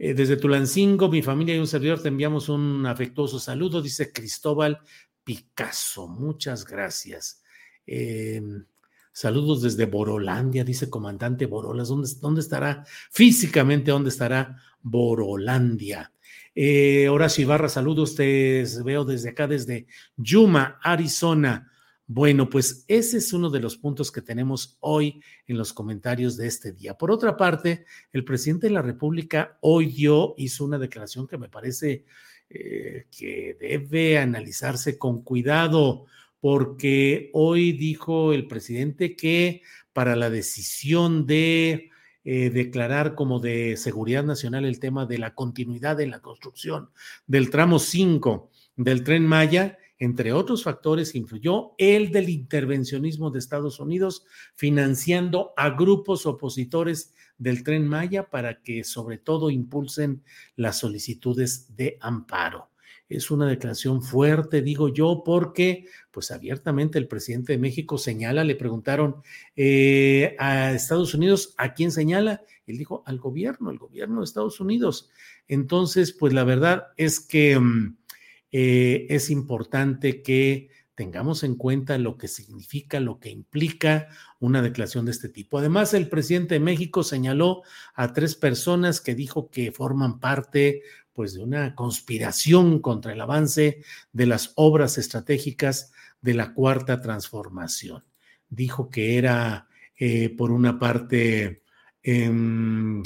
eh, 0.00 0.14
desde 0.14 0.36
Tulancingo, 0.36 1.08
mi 1.08 1.22
familia 1.22 1.54
y 1.54 1.58
un 1.58 1.66
servidor 1.68 2.02
te 2.02 2.08
enviamos 2.08 2.48
un 2.48 2.86
afectuoso 2.86 3.40
saludo, 3.40 3.80
dice 3.80 4.12
Cristóbal 4.12 4.80
Picasso. 5.24 6.08
Muchas 6.08 6.64
gracias. 6.64 7.42
Em, 7.90 8.66
saludos 9.12 9.62
desde 9.62 9.86
Borolandia, 9.86 10.62
dice 10.62 10.90
comandante 10.90 11.46
Borolas. 11.46 11.88
¿Dónde, 11.88 12.40
estará 12.40 12.84
físicamente? 13.10 13.90
¿Dónde 13.90 14.10
estará 14.10 14.62
Borolandia? 14.82 16.12
Eh, 16.54 17.08
Horacio 17.08 17.42
Ibarra, 17.42 17.70
saludos, 17.70 18.14
te 18.14 18.64
veo 18.84 19.06
desde 19.06 19.30
acá, 19.30 19.46
desde 19.46 19.86
Yuma, 20.16 20.78
Arizona. 20.82 21.72
Bueno, 22.06 22.50
pues 22.50 22.84
ese 22.88 23.18
es 23.18 23.32
uno 23.32 23.48
de 23.48 23.60
los 23.60 23.76
puntos 23.78 24.12
que 24.12 24.22
tenemos 24.22 24.76
hoy 24.80 25.22
en 25.46 25.56
los 25.56 25.72
comentarios 25.72 26.36
de 26.36 26.46
este 26.46 26.72
día. 26.72 26.94
Por 26.94 27.10
otra 27.10 27.36
parte, 27.38 27.86
el 28.12 28.24
presidente 28.24 28.66
de 28.66 28.74
la 28.74 28.82
República 28.82 29.56
hoy 29.62 29.86
dio, 29.86 30.34
hizo 30.36 30.64
una 30.64 30.78
declaración 30.78 31.26
que 31.26 31.38
me 31.38 31.48
parece 31.48 32.04
eh, 32.50 33.06
que 33.16 33.56
debe 33.58 34.18
analizarse 34.18 34.98
con 34.98 35.22
cuidado 35.22 36.06
porque 36.40 37.30
hoy 37.32 37.72
dijo 37.72 38.32
el 38.32 38.46
presidente 38.46 39.16
que 39.16 39.62
para 39.92 40.16
la 40.16 40.30
decisión 40.30 41.26
de 41.26 41.90
eh, 42.24 42.50
declarar 42.50 43.14
como 43.14 43.40
de 43.40 43.76
seguridad 43.76 44.24
nacional 44.24 44.64
el 44.64 44.80
tema 44.80 45.06
de 45.06 45.18
la 45.18 45.34
continuidad 45.34 46.00
en 46.00 46.10
la 46.10 46.20
construcción 46.20 46.90
del 47.26 47.50
tramo 47.50 47.78
5 47.78 48.50
del 48.76 49.02
tren 49.02 49.26
Maya, 49.26 49.78
entre 49.98 50.32
otros 50.32 50.62
factores, 50.62 51.14
influyó 51.14 51.72
el 51.78 52.12
del 52.12 52.28
intervencionismo 52.28 53.30
de 53.30 53.40
Estados 53.40 53.80
Unidos 53.80 54.24
financiando 54.54 55.52
a 55.56 55.70
grupos 55.70 56.26
opositores 56.26 57.14
del 57.38 57.64
tren 57.64 57.88
Maya 57.88 58.30
para 58.30 58.62
que 58.62 58.84
sobre 58.84 59.18
todo 59.18 59.50
impulsen 59.50 60.22
las 60.54 60.78
solicitudes 60.78 61.74
de 61.76 61.98
amparo. 62.00 62.67
Es 63.08 63.30
una 63.30 63.46
declaración 63.46 64.02
fuerte, 64.02 64.60
digo 64.60 64.88
yo, 64.88 65.22
porque 65.24 65.86
pues 66.10 66.30
abiertamente 66.30 66.98
el 66.98 67.08
presidente 67.08 67.52
de 67.52 67.58
México 67.58 67.96
señala, 67.96 68.44
le 68.44 68.54
preguntaron 68.54 69.22
eh, 69.56 70.36
a 70.38 70.72
Estados 70.72 71.14
Unidos, 71.14 71.54
¿a 71.56 71.72
quién 71.74 71.90
señala? 71.90 72.42
Él 72.66 72.76
dijo, 72.76 73.02
al 73.06 73.18
gobierno, 73.18 73.70
el 73.70 73.78
gobierno 73.78 74.20
de 74.20 74.24
Estados 74.24 74.60
Unidos. 74.60 75.10
Entonces, 75.46 76.12
pues 76.12 76.34
la 76.34 76.44
verdad 76.44 76.88
es 76.96 77.20
que 77.20 77.58
mm, 77.58 77.96
eh, 78.52 79.06
es 79.08 79.30
importante 79.30 80.22
que 80.22 80.68
tengamos 80.98 81.44
en 81.44 81.54
cuenta 81.54 81.96
lo 81.96 82.18
que 82.18 82.26
significa, 82.26 82.98
lo 82.98 83.20
que 83.20 83.30
implica 83.30 84.08
una 84.40 84.62
declaración 84.62 85.04
de 85.04 85.12
este 85.12 85.28
tipo. 85.28 85.58
Además, 85.58 85.94
el 85.94 86.08
presidente 86.08 86.54
de 86.54 86.60
México 86.60 87.04
señaló 87.04 87.62
a 87.94 88.12
tres 88.12 88.34
personas 88.34 89.00
que 89.00 89.14
dijo 89.14 89.48
que 89.48 89.70
forman 89.70 90.18
parte 90.18 90.82
pues 91.18 91.34
de 91.34 91.42
una 91.42 91.74
conspiración 91.74 92.78
contra 92.78 93.12
el 93.12 93.20
avance 93.20 93.82
de 94.12 94.26
las 94.26 94.52
obras 94.54 94.98
estratégicas 94.98 95.90
de 96.20 96.32
la 96.32 96.54
cuarta 96.54 97.00
transformación. 97.00 98.04
Dijo 98.48 98.88
que 98.88 99.18
era, 99.18 99.66
eh, 99.96 100.28
por 100.28 100.52
una 100.52 100.78
parte, 100.78 101.64
em, 102.04 103.02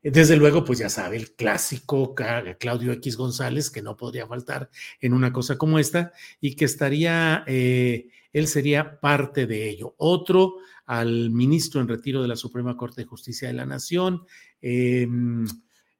desde 0.00 0.36
luego, 0.36 0.64
pues 0.64 0.78
ya 0.78 0.88
sabe, 0.88 1.16
el 1.16 1.32
clásico 1.34 2.14
Claudio 2.14 2.92
X 2.92 3.16
González, 3.16 3.68
que 3.68 3.82
no 3.82 3.96
podría 3.96 4.28
faltar 4.28 4.70
en 5.00 5.12
una 5.12 5.32
cosa 5.32 5.58
como 5.58 5.80
esta, 5.80 6.12
y 6.40 6.54
que 6.54 6.66
estaría, 6.66 7.42
eh, 7.48 8.10
él 8.32 8.46
sería 8.46 9.00
parte 9.00 9.48
de 9.48 9.68
ello. 9.68 9.96
Otro, 9.98 10.58
al 10.84 11.30
ministro 11.30 11.80
en 11.80 11.88
retiro 11.88 12.22
de 12.22 12.28
la 12.28 12.36
Suprema 12.36 12.76
Corte 12.76 13.00
de 13.00 13.08
Justicia 13.08 13.48
de 13.48 13.54
la 13.54 13.66
Nación, 13.66 14.24
eh, 14.62 15.08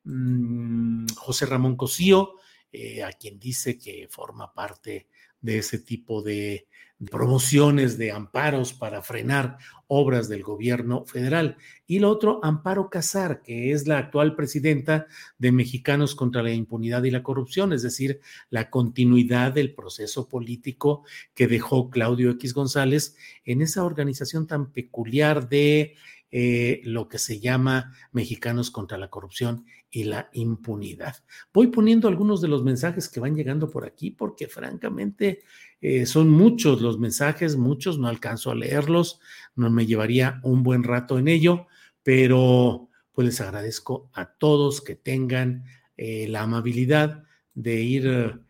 Mm, 0.06 1.06
José 1.16 1.46
Ramón 1.46 1.76
Cosío, 1.76 2.34
eh, 2.72 3.02
a 3.02 3.10
quien 3.12 3.40
dice 3.40 3.76
que 3.76 4.06
forma 4.08 4.54
parte 4.54 5.08
de 5.40 5.58
ese 5.58 5.80
tipo 5.80 6.22
de 6.22 6.68
promociones 7.10 7.98
de 7.98 8.12
amparos 8.12 8.72
para 8.72 9.02
frenar 9.02 9.58
obras 9.88 10.28
del 10.28 10.44
gobierno 10.44 11.04
federal. 11.04 11.56
Y 11.86 11.98
lo 11.98 12.08
otro, 12.08 12.40
Amparo 12.42 12.88
Casar, 12.88 13.42
que 13.42 13.72
es 13.72 13.86
la 13.86 13.98
actual 13.98 14.36
presidenta 14.36 15.06
de 15.38 15.52
Mexicanos 15.52 16.14
contra 16.14 16.42
la 16.42 16.52
Impunidad 16.52 17.02
y 17.02 17.10
la 17.10 17.24
Corrupción, 17.24 17.72
es 17.72 17.82
decir, 17.82 18.20
la 18.48 18.70
continuidad 18.70 19.52
del 19.52 19.74
proceso 19.74 20.28
político 20.28 21.04
que 21.34 21.48
dejó 21.48 21.90
Claudio 21.90 22.30
X 22.30 22.54
González 22.54 23.16
en 23.44 23.60
esa 23.60 23.84
organización 23.84 24.46
tan 24.46 24.72
peculiar 24.72 25.48
de 25.48 25.96
eh, 26.38 26.82
lo 26.84 27.08
que 27.08 27.16
se 27.16 27.40
llama 27.40 27.94
Mexicanos 28.12 28.70
contra 28.70 28.98
la 28.98 29.08
Corrupción 29.08 29.64
y 29.90 30.04
la 30.04 30.28
Impunidad. 30.34 31.24
Voy 31.50 31.68
poniendo 31.68 32.08
algunos 32.08 32.42
de 32.42 32.48
los 32.48 32.62
mensajes 32.62 33.08
que 33.08 33.20
van 33.20 33.34
llegando 33.34 33.70
por 33.70 33.86
aquí 33.86 34.10
porque 34.10 34.46
francamente 34.46 35.40
eh, 35.80 36.04
son 36.04 36.28
muchos 36.28 36.82
los 36.82 36.98
mensajes, 36.98 37.56
muchos, 37.56 37.98
no 37.98 38.06
alcanzo 38.06 38.50
a 38.50 38.54
leerlos, 38.54 39.18
no 39.54 39.70
me 39.70 39.86
llevaría 39.86 40.38
un 40.42 40.62
buen 40.62 40.82
rato 40.82 41.18
en 41.18 41.28
ello, 41.28 41.68
pero 42.02 42.90
pues 43.12 43.24
les 43.24 43.40
agradezco 43.40 44.10
a 44.12 44.26
todos 44.26 44.82
que 44.82 44.94
tengan 44.94 45.64
eh, 45.96 46.26
la 46.28 46.42
amabilidad 46.42 47.24
de 47.54 47.80
ir 47.80 48.42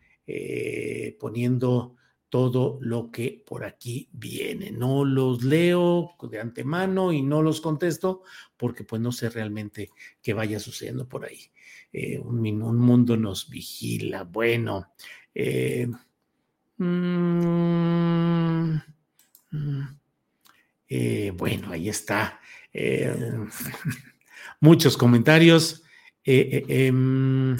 poniendo 1.21 1.95
todo 2.29 2.77
lo 2.81 3.11
que 3.11 3.43
por 3.45 3.63
aquí 3.63 4.09
viene. 4.11 4.71
No 4.71 5.05
los 5.05 5.43
leo 5.43 6.11
de 6.29 6.39
antemano 6.39 7.13
y 7.13 7.21
no 7.21 7.41
los 7.41 7.61
contesto 7.61 8.23
porque 8.57 8.83
pues 8.83 9.01
no 9.01 9.11
sé 9.11 9.29
realmente 9.29 9.89
qué 10.21 10.33
vaya 10.33 10.59
sucediendo 10.59 11.07
por 11.07 11.25
ahí. 11.25 11.51
Eh, 11.93 12.19
un, 12.19 12.41
mundo 12.77 13.15
nos 13.15 13.49
vigila. 13.49 14.23
Bueno, 14.23 14.91
eh, 15.33 15.87
mm, 16.77 16.85
mm, 19.51 19.81
eh, 20.89 21.31
bueno, 21.35 21.71
ahí 21.71 21.89
está. 21.89 22.39
muchos 24.59 24.97
comentarios. 24.97 25.83
Em, 26.23 27.55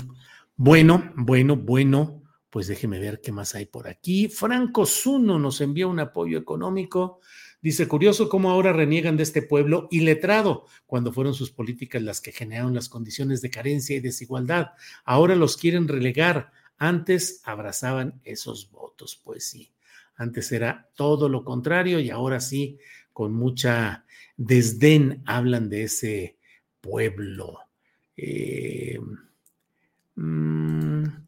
bueno, 0.58 1.14
bueno, 1.16 1.56
bueno 1.56 2.27
pues 2.50 2.68
déjeme 2.68 3.00
ver 3.00 3.22
qué 3.22 3.32
más 3.32 3.56
hay 3.56 3.66
por 3.66 3.88
aquí. 3.88 4.30
Franco 4.30 4.86
Zuno 4.86 5.38
nos 5.40 5.62
envía 5.62 5.88
un 5.88 6.00
apoyo 6.00 6.38
económico. 6.38 7.20
Dice, 7.62 7.88
curioso 7.88 8.30
cómo 8.30 8.50
ahora 8.50 8.72
reniegan 8.72 9.18
de 9.18 9.24
este 9.24 9.42
pueblo 9.42 9.88
iletrado, 9.92 10.66
cuando 10.86 11.12
fueron 11.12 11.34
sus 11.34 11.52
políticas 11.52 12.02
las 12.02 12.22
que 12.22 12.32
generaron 12.32 12.74
las 12.74 12.88
condiciones 12.88 13.42
de 13.42 13.50
carencia 13.50 13.96
y 13.96 14.00
desigualdad. 14.00 14.72
Ahora 15.04 15.36
los 15.36 15.58
quieren 15.58 15.88
relegar. 15.88 16.52
Antes 16.78 17.42
abrazaban 17.44 18.22
esos 18.24 18.72
votos. 18.72 19.20
Pues 19.24 19.46
sí, 19.46 19.74
antes 20.16 20.52
era 20.52 20.90
todo 20.96 21.28
lo 21.28 21.44
contrario 21.44 22.00
y 22.00 22.10
ahora 22.12 22.40
sí, 22.40 22.78
con 23.12 23.34
mucha 23.34 24.06
desdén, 24.38 25.24
hablan 25.26 25.70
de 25.70 25.84
ese 25.84 26.38
pueblo. 26.80 27.60
Eh, 28.16 29.00
mm, 30.16 31.27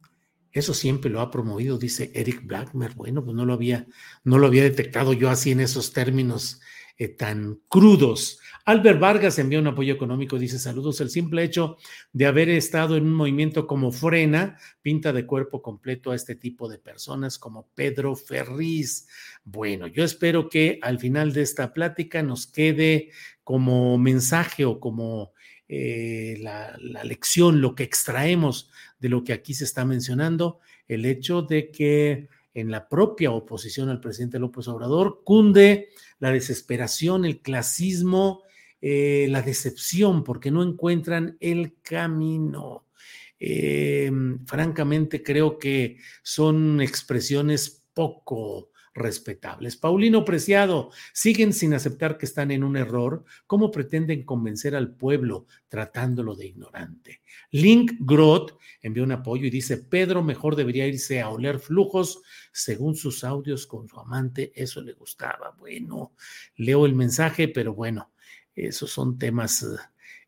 eso 0.60 0.74
siempre 0.74 1.10
lo 1.10 1.22
ha 1.22 1.32
promovido, 1.32 1.78
dice 1.78 2.12
Eric 2.14 2.46
Blackmer. 2.46 2.94
Bueno, 2.94 3.24
pues 3.24 3.36
no 3.36 3.46
lo 3.46 3.54
había, 3.54 3.88
no 4.24 4.38
lo 4.38 4.48
había 4.48 4.64
detectado 4.64 5.14
yo 5.14 5.30
así 5.30 5.52
en 5.52 5.60
esos 5.60 5.92
términos 5.94 6.62
eh, 6.98 7.08
tan 7.08 7.60
crudos. 7.68 8.40
Albert 8.66 9.00
Vargas 9.00 9.40
envía 9.40 9.60
un 9.60 9.68
apoyo 9.68 9.94
económico, 9.94 10.38
dice 10.38 10.60
saludos. 10.60 11.02
El 11.02 11.10
simple 11.10 11.44
hecho 11.44 11.78
de 12.14 12.28
haber 12.28 12.50
estado 12.50 12.98
en 12.98 13.06
un 13.06 13.14
movimiento 13.14 13.66
como 13.66 13.92
Frena 13.92 14.60
pinta 14.82 15.12
de 15.12 15.26
cuerpo 15.26 15.62
completo 15.62 16.12
a 16.12 16.16
este 16.16 16.36
tipo 16.36 16.70
de 16.70 16.78
personas 16.78 17.40
como 17.40 17.70
Pedro 17.74 18.16
Ferriz. 18.16 19.08
Bueno, 19.44 19.88
yo 19.88 20.04
espero 20.04 20.50
que 20.50 20.78
al 20.84 21.00
final 21.00 21.34
de 21.34 21.42
esta 21.42 21.74
plática 21.74 22.22
nos 22.22 22.46
quede 22.46 23.10
como 23.44 23.98
mensaje 23.98 24.66
o 24.66 24.80
como 24.80 25.32
eh, 25.72 26.38
la, 26.42 26.76
lección, 27.04 27.62
lo 27.62 27.76
que 27.76 27.84
extraemos 27.84 28.72
de 29.00 29.10
lo 29.10 29.24
que 29.24 29.34
aquí 29.34 29.54
se 29.54 29.66
está 29.66 29.86
mencionando, 29.86 30.60
el 30.88 31.06
hecho 31.06 31.44
de 31.44 31.70
que 31.70 32.28
en 32.56 32.72
la 32.72 32.90
propia 32.90 33.30
oposición 33.30 33.90
al 33.90 34.02
presidente 34.02 34.40
López 34.40 34.68
Obrador 34.68 35.22
cunde 35.24 35.90
la 36.18 36.32
desesperación, 36.32 37.24
el 37.24 37.42
clasismo, 37.42 38.42
eh, 38.82 39.28
la 39.30 39.44
decepción, 39.44 40.24
porque 40.24 40.50
no 40.50 40.64
encuentran 40.64 41.38
el 41.40 41.76
camino. 41.84 42.88
Eh, 43.40 44.12
francamente, 44.48 45.22
creo 45.22 45.60
que 45.60 45.98
son 46.24 46.82
expresiones 46.82 47.84
poco 47.94 48.69
respetables. 48.94 49.78
Paulino 49.78 50.26
Preciado, 50.26 50.92
siguen 51.14 51.54
sin 51.54 51.74
aceptar 51.74 52.18
que 52.18 52.26
están 52.26 52.52
en 52.52 52.64
un 52.64 52.78
error. 52.78 53.24
¿Cómo 53.48 53.72
pretenden 53.72 54.24
convencer 54.24 54.76
al 54.76 54.96
pueblo 54.96 55.46
tratándolo 55.68 56.36
de 56.36 56.48
ignorante? 56.48 57.22
Link 57.52 57.94
Groth 58.00 58.54
envió 58.82 59.04
un 59.04 59.12
apoyo 59.12 59.46
y 59.46 59.50
dice, 59.50 59.78
Pedro 59.78 60.24
mejor 60.24 60.56
debería 60.56 60.88
irse 60.88 61.22
a 61.22 61.30
oler 61.30 61.60
flujos 61.60 62.22
según 62.52 62.96
sus 62.96 63.24
audios 63.24 63.68
con 63.68 63.88
su 63.88 64.00
amante. 64.00 64.52
Eso 64.56 64.82
le 64.82 64.94
gustaba. 64.94 65.56
Bueno, 65.58 66.14
leo 66.56 66.86
el 66.86 66.96
mensaje, 66.96 67.48
pero 67.48 67.74
bueno, 67.74 68.12
esos 68.56 68.92
son 68.92 69.18
temas... 69.18 69.66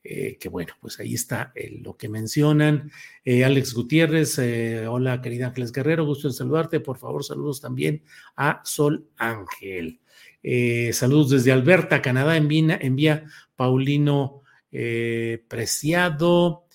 Eh, 0.04 0.38
que 0.40 0.50
bueno, 0.50 0.74
pues 0.82 1.00
ahí 1.00 1.14
está 1.14 1.54
lo 1.80 1.96
que 1.96 2.10
mencionan. 2.10 2.92
Eh, 3.24 3.44
Alex 3.44 3.74
Gutiérrez, 3.74 4.40
eh, 4.40 4.88
hola 4.88 5.22
querida 5.22 5.48
Ángeles 5.48 5.72
Guerrero, 5.72 6.06
gusto 6.06 6.28
en 6.28 6.34
saludarte. 6.34 6.80
Por 6.80 6.98
favor, 6.98 7.24
saludos 7.24 7.62
también 7.62 8.04
a 8.36 8.62
Sol 8.64 9.08
Ángel. 9.18 10.02
saludos 10.92 11.30
desde 11.30 11.52
Alberta, 11.52 12.02
Canadá, 12.02 12.36
envía, 12.36 12.80
envía 12.82 13.26
Paulino 13.56 14.42
Preciado. 15.48 16.66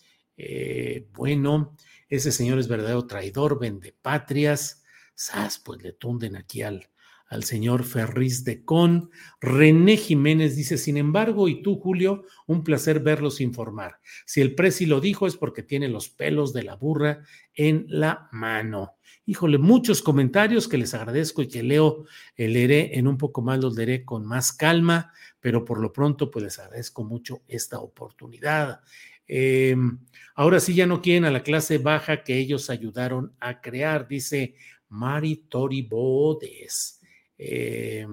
bueno, 1.13 1.77
ese 2.09 2.31
señor 2.31 2.59
es 2.59 2.69
verdadero 2.69 3.07
traidor, 3.07 3.59
vende 3.59 3.93
patrias. 4.01 4.85
Sas, 5.15 5.59
pues 5.59 5.83
le 5.83 5.93
tunden 5.95 6.37
aquí 6.37 6.63
al, 6.63 6.89
al 7.27 7.45
señor 7.45 7.85
Ferriz 7.85 8.45
de 8.45 8.65
Con. 8.65 9.11
René 9.41 9.97
Jiménez 9.97 10.57
dice, 10.57 10.79
sin 10.79 10.97
embargo, 10.97 11.49
y 11.49 11.63
tú, 11.63 11.79
Julio, 11.79 12.25
un 12.47 12.63
placer 12.63 13.01
verlos 13.01 13.41
informar. 13.41 14.01
Si 14.25 14.41
el 14.41 14.55
presi 14.55 14.87
lo 14.87 15.01
dijo 15.01 15.27
es 15.27 15.37
porque 15.37 15.63
tiene 15.63 15.89
los 15.89 16.09
pelos 16.09 16.53
de 16.53 16.63
la 16.63 16.77
burra 16.77 17.23
en 17.55 17.87
la 17.89 18.29
mano. 18.33 18.95
Híjole, 19.29 19.59
muchos 19.59 20.03
comentarios 20.03 20.69
que 20.69 20.79
les 20.79 20.95
agradezco 20.95 21.43
y 21.43 21.49
que 21.49 21.65
leo, 21.65 22.05
eh, 22.37 22.47
leeré 22.47 22.97
en 22.97 23.09
un 23.09 23.19
poco 23.19 23.43
más, 23.43 23.59
los 23.59 23.75
leeré 23.75 24.05
con 24.05 24.25
más 24.25 24.53
calma, 24.53 25.13
pero 25.41 25.65
por 25.65 25.81
lo 25.81 25.93
pronto, 25.93 26.31
pues 26.31 26.45
les 26.45 26.59
agradezco 26.61 27.03
mucho 27.03 27.43
esta 27.49 27.81
oportunidad. 27.81 28.81
Em, 29.27 29.99
ahora 30.37 30.61
sí 30.61 30.75
ya 30.75 30.87
no 30.87 31.03
quieren 31.03 31.25
a 31.25 31.33
la 31.33 31.43
clase 31.43 31.79
baja 31.79 32.23
que 32.23 32.39
ellos 32.39 32.71
ayudaron 32.71 33.35
a 33.41 33.61
crear, 33.61 34.07
dice 34.07 34.55
Mari 34.89 35.47
Tori 35.49 35.83
Bodes. 35.83 36.96
Eh, 37.39 38.07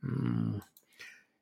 mm, 0.00 0.56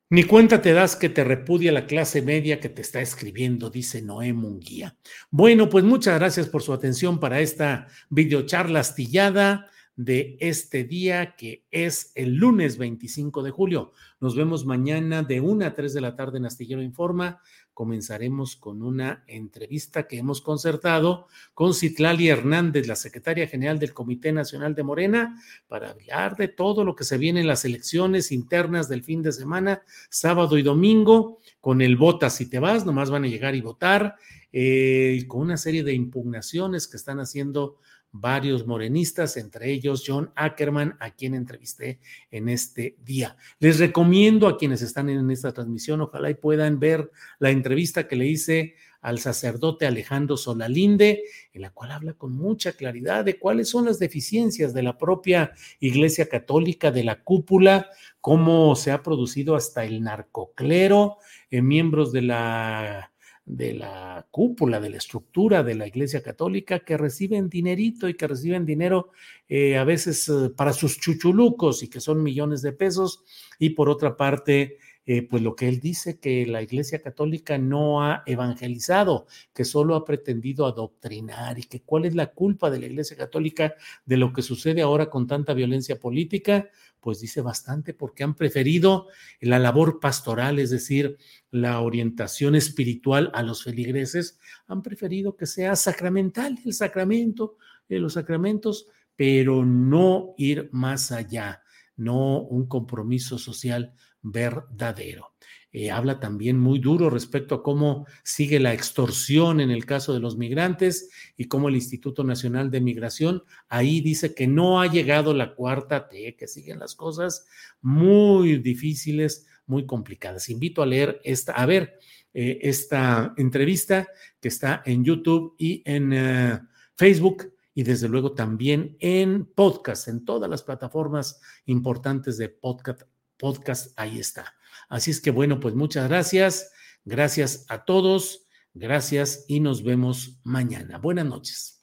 ni 0.09 0.23
cuenta 0.25 0.61
te 0.61 0.73
das 0.73 0.95
que 0.95 1.09
te 1.09 1.23
repudia 1.23 1.71
la 1.71 1.87
clase 1.87 2.21
media 2.21 2.59
que 2.59 2.69
te 2.69 2.83
está 2.83 3.01
escribiendo, 3.01 3.71
dice 3.71 4.01
Noé 4.01 4.31
Munguía. 4.31 4.95
Bueno, 5.31 5.69
pues 5.69 5.83
muchas 5.83 6.19
gracias 6.19 6.47
por 6.47 6.61
su 6.61 6.71
atención 6.71 7.19
para 7.19 7.39
esta 7.39 7.87
videocharla 8.09 8.81
astillada 8.81 9.71
de 9.95 10.37
este 10.39 10.83
día 10.83 11.35
que 11.35 11.65
es 11.71 12.11
el 12.15 12.35
lunes 12.35 12.77
25 12.77 13.43
de 13.43 13.51
julio. 13.51 13.91
Nos 14.19 14.35
vemos 14.35 14.65
mañana 14.65 15.23
de 15.23 15.41
1 15.41 15.65
a 15.65 15.73
3 15.73 15.93
de 15.93 16.01
la 16.01 16.15
tarde 16.15 16.37
en 16.37 16.45
Astillero 16.45 16.81
Informa. 16.81 17.41
Comenzaremos 17.73 18.55
con 18.55 18.83
una 18.83 19.23
entrevista 19.27 20.07
que 20.07 20.17
hemos 20.17 20.41
concertado 20.41 21.27
con 21.53 21.73
Citlali 21.73 22.29
Hernández, 22.29 22.87
la 22.87 22.95
secretaria 22.95 23.47
general 23.47 23.79
del 23.79 23.93
Comité 23.93 24.31
Nacional 24.31 24.75
de 24.75 24.83
Morena, 24.83 25.41
para 25.67 25.89
hablar 25.89 26.35
de 26.35 26.49
todo 26.49 26.85
lo 26.85 26.95
que 26.95 27.03
se 27.03 27.17
viene 27.17 27.41
en 27.41 27.47
las 27.47 27.65
elecciones 27.65 28.31
internas 28.31 28.89
del 28.89 29.03
fin 29.03 29.23
de 29.23 29.31
semana, 29.31 29.81
sábado 30.09 30.57
y 30.57 30.61
domingo, 30.61 31.39
con 31.59 31.81
el 31.81 31.95
vota 31.97 32.29
si 32.29 32.49
te 32.49 32.59
vas, 32.59 32.85
nomás 32.85 33.09
van 33.09 33.23
a 33.23 33.27
llegar 33.27 33.55
y 33.55 33.61
votar, 33.61 34.17
eh, 34.51 35.23
con 35.27 35.41
una 35.41 35.57
serie 35.57 35.83
de 35.83 35.93
impugnaciones 35.93 36.87
que 36.87 36.97
están 36.97 37.19
haciendo 37.19 37.79
varios 38.13 38.65
morenistas, 38.65 39.35
entre 39.37 39.71
ellos 39.71 40.03
John 40.05 40.31
Ackerman, 40.35 40.95
a 40.99 41.11
quien 41.11 41.33
entrevisté 41.33 41.99
en 42.31 42.47
este 42.47 42.95
día. 43.03 43.35
Les 43.59 43.79
recomiendo 43.79 44.47
a 44.47 44.57
quienes 44.57 44.81
están 44.81 45.09
en 45.09 45.29
esta 45.31 45.51
transmisión, 45.51 45.99
ojalá 45.99 46.29
y 46.29 46.35
puedan 46.35 46.79
ver 46.79 47.11
la 47.39 47.49
entrevista 47.49 48.07
que 48.07 48.15
le 48.15 48.27
hice 48.27 48.75
al 49.01 49.19
sacerdote 49.19 49.85
Alejandro 49.85 50.37
Solalinde, 50.37 51.23
en 51.51 51.61
la 51.61 51.71
cual 51.71 51.91
habla 51.91 52.13
con 52.13 52.33
mucha 52.33 52.71
claridad 52.71 53.25
de 53.25 53.37
cuáles 53.37 53.67
son 53.67 53.85
las 53.85 53.99
deficiencias 53.99 54.73
de 54.73 54.83
la 54.83 54.97
propia 54.97 55.51
Iglesia 55.81 56.29
Católica, 56.29 56.89
de 56.89 57.03
la 57.03 57.21
cúpula, 57.21 57.89
cómo 58.21 58.75
se 58.77 58.91
ha 58.91 59.03
producido 59.03 59.55
hasta 59.55 59.83
el 59.83 60.01
narcoclero, 60.03 61.17
eh, 61.51 61.61
miembros 61.61 62.13
de 62.13 62.21
la 62.21 63.12
de 63.45 63.73
la 63.73 64.25
cúpula, 64.31 64.79
de 64.79 64.89
la 64.89 64.97
estructura 64.97 65.63
de 65.63 65.75
la 65.75 65.87
Iglesia 65.87 66.23
Católica 66.23 66.79
que 66.79 66.97
reciben 66.97 67.49
dinerito 67.49 68.07
y 68.07 68.13
que 68.13 68.27
reciben 68.27 68.65
dinero 68.65 69.11
eh, 69.49 69.77
a 69.77 69.83
veces 69.83 70.29
eh, 70.29 70.49
para 70.55 70.71
sus 70.71 70.99
chuchulucos 70.99 71.83
y 71.83 71.89
que 71.89 71.99
son 71.99 72.23
millones 72.23 72.61
de 72.61 72.71
pesos. 72.71 73.23
Y 73.59 73.71
por 73.71 73.89
otra 73.89 74.15
parte, 74.15 74.77
eh, 75.05 75.27
pues 75.27 75.43
lo 75.43 75.55
que 75.55 75.67
él 75.67 75.79
dice, 75.79 76.19
que 76.19 76.45
la 76.45 76.61
Iglesia 76.61 77.01
Católica 77.01 77.57
no 77.57 78.03
ha 78.03 78.23
evangelizado, 78.25 79.27
que 79.53 79.65
solo 79.65 79.95
ha 79.95 80.05
pretendido 80.05 80.65
adoctrinar 80.65 81.59
y 81.59 81.63
que 81.63 81.81
cuál 81.81 82.05
es 82.05 82.15
la 82.15 82.27
culpa 82.27 82.69
de 82.69 82.79
la 82.79 82.85
Iglesia 82.85 83.17
Católica 83.17 83.73
de 84.05 84.17
lo 84.17 84.31
que 84.31 84.41
sucede 84.41 84.81
ahora 84.81 85.09
con 85.09 85.27
tanta 85.27 85.53
violencia 85.53 85.99
política, 85.99 86.69
pues 86.99 87.19
dice 87.19 87.41
bastante 87.41 87.93
porque 87.93 88.23
han 88.23 88.33
preferido 88.33 89.07
la 89.41 89.59
labor 89.59 89.99
pastoral, 89.99 90.59
es 90.59 90.69
decir, 90.69 91.17
la 91.51 91.81
orientación 91.81 92.55
espiritual 92.55 93.29
a 93.33 93.43
los 93.43 93.63
feligreses, 93.63 94.39
han 94.67 94.81
preferido 94.81 95.35
que 95.35 95.45
sea 95.45 95.75
sacramental 95.75 96.57
el 96.63 96.73
sacramento, 96.73 97.57
de 97.89 97.99
los 97.99 98.13
sacramentos, 98.13 98.87
pero 99.15 99.65
no 99.65 100.33
ir 100.37 100.69
más 100.71 101.11
allá, 101.11 101.62
no 101.95 102.41
un 102.41 102.67
compromiso 102.67 103.37
social 103.37 103.93
verdadero. 104.21 105.33
Eh, 105.75 105.89
habla 105.89 106.19
también 106.19 106.59
muy 106.59 106.77
duro 106.77 107.09
respecto 107.09 107.55
a 107.55 107.63
cómo 107.63 108.05
sigue 108.23 108.59
la 108.59 108.73
extorsión 108.73 109.59
en 109.59 109.71
el 109.71 109.87
caso 109.87 110.13
de 110.13 110.19
los 110.19 110.37
migrantes 110.37 111.09
y 111.35 111.45
cómo 111.45 111.67
el 111.67 111.75
Instituto 111.75 112.23
Nacional 112.23 112.69
de 112.69 112.79
Migración 112.79 113.41
ahí 113.69 113.99
dice 113.99 114.35
que 114.35 114.45
no 114.45 114.81
ha 114.81 114.87
llegado 114.87 115.33
la 115.33 115.55
cuarta 115.55 116.07
T, 116.07 116.35
que 116.35 116.47
siguen 116.47 116.77
las 116.77 116.93
cosas 116.93 117.47
muy 117.81 118.57
difíciles, 118.57 119.47
muy 119.65 119.87
complicadas. 119.87 120.49
Invito 120.49 120.83
a 120.83 120.85
leer 120.85 121.19
esta, 121.23 121.53
a 121.53 121.65
ver 121.65 121.97
eh, 122.35 122.59
esta 122.61 123.33
entrevista 123.37 124.07
que 124.39 124.49
está 124.49 124.83
en 124.85 125.03
YouTube 125.03 125.55
y 125.57 125.81
en 125.85 126.13
eh, 126.13 126.59
Facebook 126.95 127.52
y 127.75 127.83
desde 127.83 128.07
luego 128.07 128.33
también 128.33 128.97
en 128.99 129.45
podcast, 129.45 130.07
en 130.07 130.25
todas 130.25 130.49
las 130.49 130.63
plataformas 130.63 131.41
importantes 131.65 132.37
de 132.37 132.49
podcast, 132.49 133.03
podcast 133.37 133.93
ahí 133.99 134.19
está. 134.19 134.55
Así 134.89 135.11
es 135.11 135.21
que 135.21 135.31
bueno, 135.31 135.59
pues 135.59 135.75
muchas 135.75 136.07
gracias. 136.07 136.71
Gracias 137.05 137.65
a 137.69 137.85
todos. 137.85 138.47
Gracias 138.73 139.45
y 139.47 139.59
nos 139.59 139.83
vemos 139.83 140.39
mañana. 140.43 140.97
Buenas 140.97 141.25
noches. 141.25 141.82